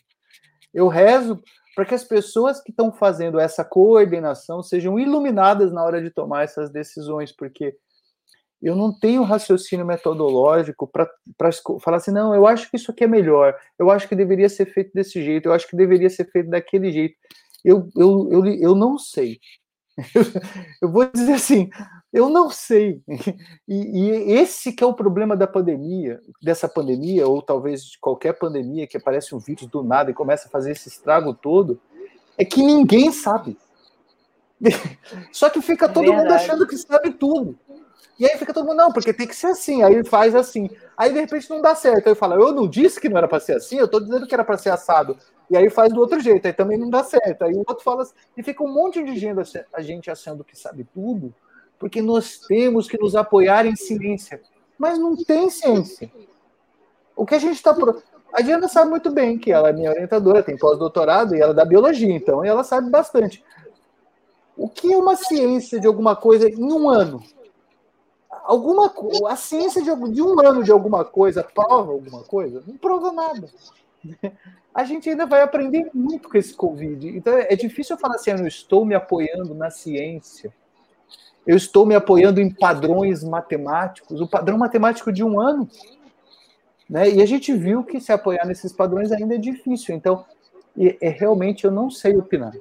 [0.74, 1.42] Eu rezo
[1.74, 6.44] para que as pessoas que estão fazendo essa coordenação sejam iluminadas na hora de tomar
[6.44, 7.76] essas decisões, porque
[8.62, 11.08] eu não tenho raciocínio metodológico para
[11.80, 14.66] falar assim, não, eu acho que isso aqui é melhor, eu acho que deveria ser
[14.66, 17.16] feito desse jeito, eu acho que deveria ser feito daquele jeito.
[17.64, 19.38] Eu, eu, eu, eu não sei.
[20.80, 21.68] eu vou dizer assim,
[22.12, 23.02] eu não sei.
[23.68, 28.32] E, e, esse que é o problema da pandemia, dessa pandemia, ou talvez de qualquer
[28.32, 31.80] pandemia que aparece um vírus do nada e começa a fazer esse estrago todo,
[32.36, 33.56] é que ninguém sabe.
[35.32, 36.22] Só que fica é todo Verdade.
[36.22, 37.56] mundo achando que sabe tudo.
[38.18, 39.82] E aí fica todo mundo, não, porque tem que ser assim.
[39.82, 40.68] Aí ele faz assim.
[40.96, 42.08] Aí de repente não dá certo.
[42.08, 44.34] Aí fala, eu não disse que não era para ser assim, eu tô dizendo que
[44.34, 45.16] era para ser assado.
[45.48, 47.42] E aí faz do outro jeito, aí também não dá certo.
[47.42, 50.56] Aí o outro fala assim, e fica um monte de gente, a gente achando que
[50.56, 51.34] sabe tudo,
[51.80, 54.40] porque nós temos que nos apoiar em ciência.
[54.78, 56.12] Mas não tem ciência.
[57.16, 57.74] O que a gente está.
[57.74, 58.00] Pro...
[58.32, 61.54] A Diana sabe muito bem que ela é minha orientadora, tem pós-doutorado e ela é
[61.54, 63.42] da biologia, então ela sabe bastante.
[64.56, 67.20] O que é uma ciência de alguma coisa em um ano?
[68.44, 68.92] alguma
[69.28, 72.62] a ciência de, de, um ano de alguma coisa prova alguma coisa?
[72.66, 73.48] Não prova nada.
[74.72, 77.08] A gente ainda vai aprender muito com esse Covid.
[77.08, 80.52] Então é difícil eu falar assim, eu não estou me apoiando na ciência.
[81.46, 85.68] Eu estou me apoiando em padrões matemáticos, o padrão matemático de um ano.
[86.88, 87.10] Né?
[87.10, 89.94] E a gente viu que se apoiar nesses padrões ainda é difícil.
[89.94, 90.24] Então,
[91.00, 92.52] é, realmente eu não sei opinar.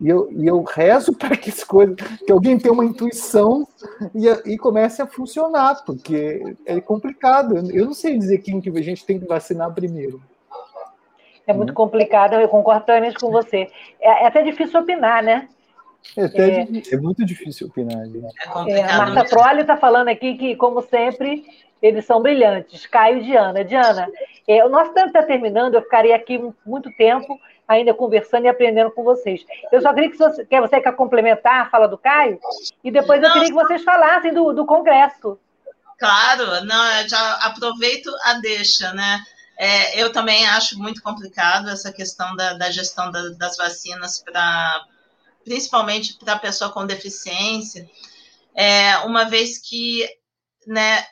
[0.00, 3.66] E eu, e eu rezo para que as coisas, que alguém tenha uma intuição
[4.14, 7.56] e, e comece a funcionar, porque é complicado.
[7.70, 10.20] Eu não sei dizer quem que a gente tem que vacinar primeiro.
[11.46, 13.68] É muito complicado, eu concordo plenamente com você.
[14.00, 15.48] É, é até difícil opinar, né?
[16.16, 18.02] É, até é, é muito difícil opinar.
[18.66, 21.44] É, é a Marta Proli está falando aqui que, como sempre,
[21.80, 22.86] eles são brilhantes.
[22.86, 23.64] Caio e Diana.
[23.64, 24.08] Diana,
[24.46, 28.90] é, o nosso tempo está terminando, eu ficaria aqui muito tempo ainda conversando e aprendendo
[28.90, 29.44] com vocês.
[29.70, 32.38] Eu só queria que você, quer, você quer complementar a fala do Caio,
[32.84, 35.38] e depois não, eu queria que vocês falassem do, do Congresso.
[35.98, 39.20] Claro, não, já aproveito a deixa, né?
[39.58, 44.84] É, eu também acho muito complicado essa questão da, da gestão da, das vacinas para
[45.44, 47.88] principalmente para a pessoa com deficiência,
[48.54, 50.08] é, uma vez que
[50.66, 51.04] né,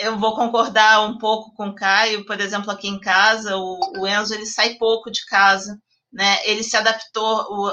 [0.00, 4.06] eu vou concordar um pouco com o Caio, por exemplo, aqui em casa, o, o
[4.06, 5.80] Enzo ele sai pouco de casa,
[6.12, 6.38] né?
[6.44, 7.70] Ele se adaptou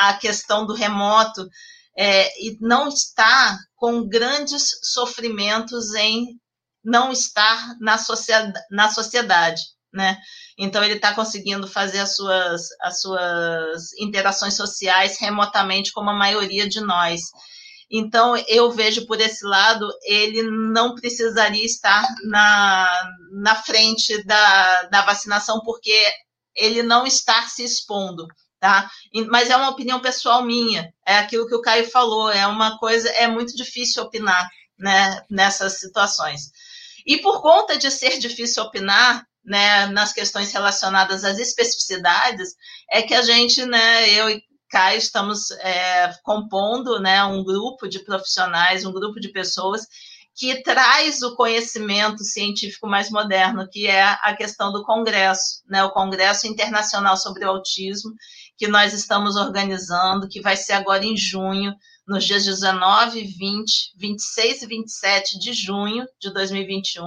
[0.00, 1.48] à questão do remoto
[1.96, 6.40] é, e não está com grandes sofrimentos em
[6.82, 9.62] não estar na sociedade, na sociedade
[9.94, 10.18] né?
[10.58, 16.68] Então ele está conseguindo fazer as suas, as suas interações sociais remotamente, como a maioria
[16.68, 17.20] de nós.
[17.90, 25.02] Então, eu vejo por esse lado, ele não precisaria estar na, na frente da, da
[25.02, 25.94] vacinação, porque
[26.56, 28.26] ele não está se expondo,
[28.58, 28.90] tá?
[29.28, 33.08] Mas é uma opinião pessoal minha, é aquilo que o Caio falou, é uma coisa,
[33.10, 34.48] é muito difícil opinar,
[34.78, 36.50] né, nessas situações.
[37.06, 42.54] E por conta de ser difícil opinar, né, nas questões relacionadas às especificidades,
[42.90, 48.00] é que a gente, né, eu e Caio, estamos é, compondo né, um grupo de
[48.00, 49.86] profissionais, um grupo de pessoas
[50.34, 55.92] que traz o conhecimento científico mais moderno, que é a questão do Congresso, né, o
[55.92, 58.12] Congresso Internacional sobre o Autismo,
[58.56, 61.72] que nós estamos organizando, que vai ser agora em junho,
[62.06, 67.04] nos dias 19, 20, 26 e 27 de junho de 2021,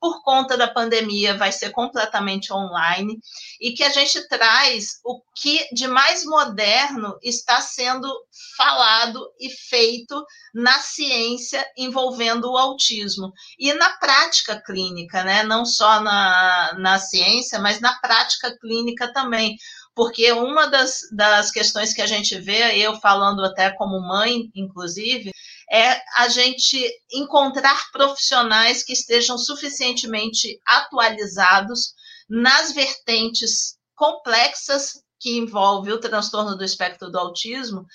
[0.00, 3.18] por conta da pandemia, vai ser completamente online,
[3.60, 8.08] e que a gente traz o que de mais moderno está sendo
[8.56, 10.24] falado e feito
[10.54, 13.30] na ciência envolvendo o autismo.
[13.58, 15.42] E na prática clínica, né?
[15.42, 19.56] não só na, na ciência, mas na prática clínica também
[19.94, 25.30] porque uma das, das questões que a gente vê, eu falando até como mãe, inclusive,
[25.70, 31.94] é a gente encontrar profissionais que estejam suficientemente atualizados
[32.28, 37.86] nas vertentes complexas que envolve o transtorno do espectro do autismo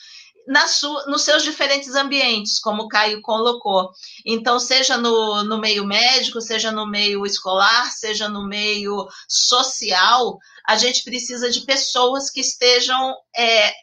[0.47, 3.89] na sua, nos seus diferentes ambientes, como o Caio colocou.
[4.25, 10.77] Então, seja no, no meio médico, seja no meio escolar, seja no meio social, a
[10.77, 13.73] gente precisa de pessoas que estejam é,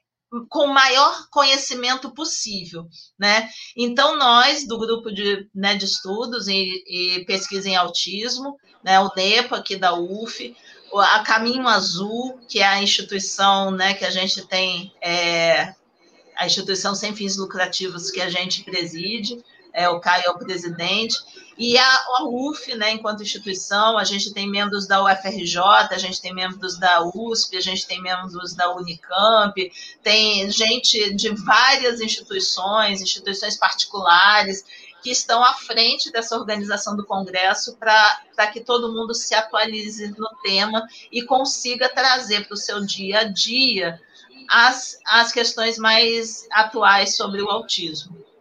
[0.49, 3.51] com o maior conhecimento possível, né?
[3.77, 9.11] Então, nós, do grupo de, né, de estudos e, e, pesquisa em autismo, né, o
[9.15, 10.57] NEPA aqui da UF,
[10.95, 15.75] a Caminho Azul, que é a instituição né, que a gente tem, é,
[16.37, 19.43] a instituição sem fins lucrativos que a gente preside,
[19.73, 21.17] é, o Caio é o presidente,
[21.57, 25.61] e a, a UF, né, enquanto instituição, a gente tem membros da UFRJ,
[25.91, 31.29] a gente tem membros da USP, a gente tem membros da Unicamp, tem gente de
[31.31, 34.65] várias instituições, instituições particulares,
[35.03, 40.29] que estão à frente dessa organização do Congresso para que todo mundo se atualize no
[40.43, 44.01] tema e consiga trazer para o seu dia a dia
[44.49, 48.32] as, as questões mais atuais sobre o autismo.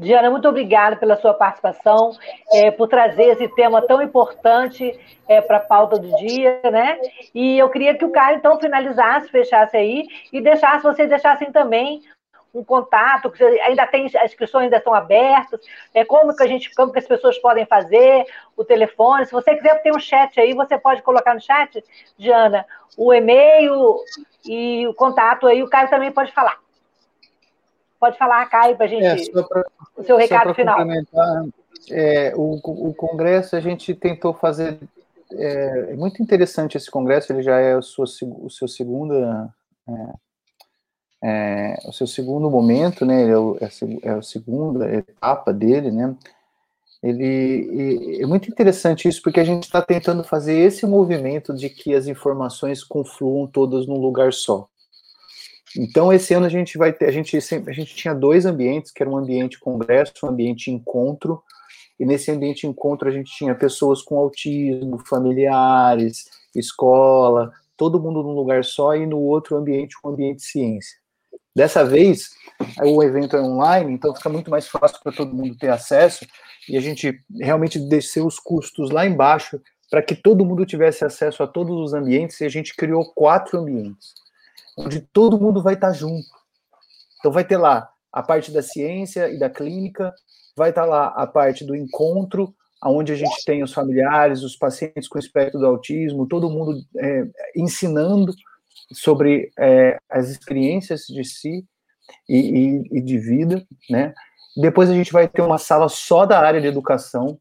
[0.00, 2.12] Diana, muito obrigada pela sua participação,
[2.54, 4.98] é, por trazer esse tema tão importante
[5.28, 6.98] é, para a pauta do dia, né?
[7.34, 12.00] E eu queria que o Caio, então, finalizasse, fechasse aí e deixasse, vocês deixassem também
[12.54, 13.30] um contato,
[13.62, 15.60] ainda tem, as inscrições ainda estão abertas,
[15.94, 18.24] é, como que a gente, como que as pessoas podem fazer,
[18.56, 21.84] o telefone, se você quiser ter um chat aí, você pode colocar no chat,
[22.18, 22.64] Diana,
[22.96, 23.98] o e-mail
[24.46, 26.58] e o contato aí, o Caio também pode falar.
[28.00, 29.04] Pode falar, Caio, para a gente.
[29.04, 30.78] É, pra, o seu recado final.
[31.90, 32.54] É, o,
[32.88, 34.78] o congresso a gente tentou fazer.
[35.32, 38.04] É, é, muito interessante esse congresso, ele já é o, seu,
[38.42, 39.52] o seu segunda.
[39.86, 40.30] É,
[41.22, 43.28] é, o seu segundo momento, né?
[43.28, 46.16] É, o, é, a segunda etapa dele, né?
[47.02, 51.94] Ele é muito interessante isso porque a gente está tentando fazer esse movimento de que
[51.94, 54.68] as informações confluam todas num lugar só.
[55.76, 58.90] Então, esse ano a gente vai ter, a gente, sempre, a gente tinha dois ambientes,
[58.90, 61.42] que era um ambiente congresso, um ambiente encontro,
[61.98, 68.32] e nesse ambiente encontro a gente tinha pessoas com autismo, familiares, escola, todo mundo num
[68.32, 70.98] lugar só, e no outro ambiente, um ambiente ciência.
[71.54, 72.30] Dessa vez,
[72.82, 76.26] o evento é online, então fica muito mais fácil para todo mundo ter acesso,
[76.68, 81.42] e a gente realmente desceu os custos lá embaixo para que todo mundo tivesse acesso
[81.42, 84.14] a todos os ambientes, e a gente criou quatro ambientes
[84.76, 86.28] onde todo mundo vai estar junto.
[87.18, 90.12] Então vai ter lá a parte da ciência e da clínica,
[90.56, 92.54] vai estar lá a parte do encontro,
[92.84, 97.24] onde a gente tem os familiares, os pacientes com espectro do autismo, todo mundo é,
[97.54, 98.34] ensinando
[98.92, 101.64] sobre é, as experiências de si
[102.28, 104.14] e, e, e de vida, né?
[104.56, 107.38] Depois a gente vai ter uma sala só da área de educação,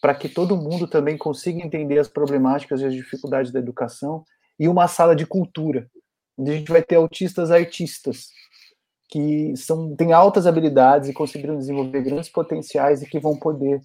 [0.00, 4.24] para que todo mundo também consiga entender as problemáticas e as dificuldades da educação,
[4.58, 5.90] e uma sala de cultura,
[6.38, 8.30] a gente vai ter autistas artistas,
[9.08, 13.80] que são, têm altas habilidades e conseguiram desenvolver grandes potenciais e que vão poder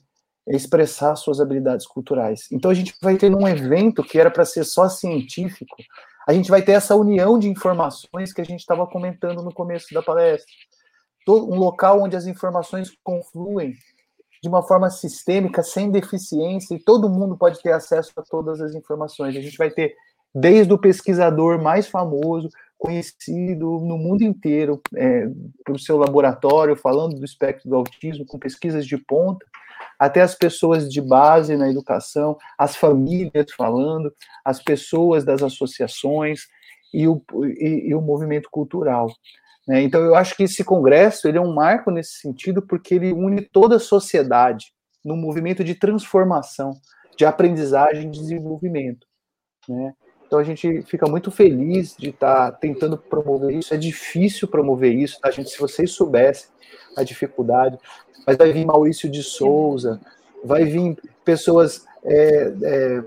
[0.48, 2.48] expressar suas habilidades culturais.
[2.52, 5.76] Então a gente vai ter um evento que era para ser só científico,
[6.28, 9.94] a gente vai ter essa união de informações que a gente estava comentando no começo
[9.94, 10.52] da palestra.
[11.28, 13.76] Um local onde as informações confluem
[14.42, 18.74] de uma forma sistêmica, sem deficiência, e todo mundo pode ter acesso a todas as
[18.74, 19.36] informações.
[19.36, 19.96] A gente vai ter
[20.34, 25.28] desde o pesquisador mais famoso, conhecido no mundo inteiro é,
[25.70, 29.46] o seu laboratório, falando do espectro do autismo, com pesquisas de ponta,
[30.00, 34.12] até as pessoas de base na educação, as famílias falando,
[34.44, 36.48] as pessoas das associações
[36.92, 37.24] e o,
[37.60, 39.08] e, e o movimento cultural.
[39.68, 39.84] Né?
[39.84, 43.42] Então, eu acho que esse congresso ele é um marco nesse sentido, porque ele une
[43.42, 44.74] toda a sociedade
[45.06, 46.74] no movimento de transformação,
[47.16, 49.06] de aprendizagem e desenvolvimento.
[49.70, 49.94] Né?
[50.32, 53.74] Então a gente fica muito feliz de estar tá tentando promover isso.
[53.74, 55.50] É difícil promover isso, tá, gente?
[55.50, 56.50] Se vocês soubessem
[56.96, 57.78] a dificuldade,
[58.26, 60.00] mas vai vir Maurício de Souza,
[60.42, 63.04] vai vir pessoas é, é,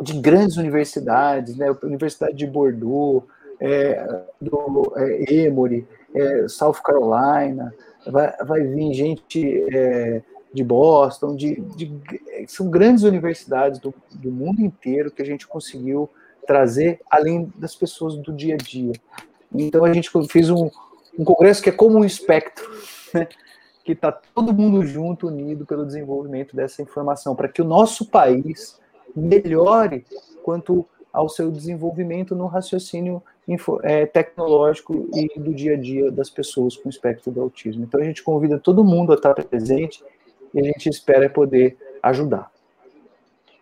[0.00, 1.72] de grandes universidades, né?
[1.80, 3.22] Universidade de Bordeaux,
[3.60, 4.04] é,
[4.40, 7.72] do é, Emory, é, South Carolina,
[8.04, 10.20] vai, vai vir gente é,
[10.52, 11.92] de Boston, de, de,
[12.48, 16.10] são grandes universidades do, do mundo inteiro que a gente conseguiu
[16.46, 18.92] trazer além das pessoas do dia a dia.
[19.54, 20.70] Então a gente fez um,
[21.18, 22.68] um congresso que é como um espectro,
[23.12, 23.28] né?
[23.84, 28.80] que está todo mundo junto, unido pelo desenvolvimento dessa informação, para que o nosso país
[29.14, 30.04] melhore
[30.42, 33.22] quanto ao seu desenvolvimento no raciocínio
[33.82, 37.84] é, tecnológico e do dia a dia das pessoas com espectro do autismo.
[37.84, 40.02] Então a gente convida todo mundo a estar presente
[40.54, 42.51] e a gente espera poder ajudar.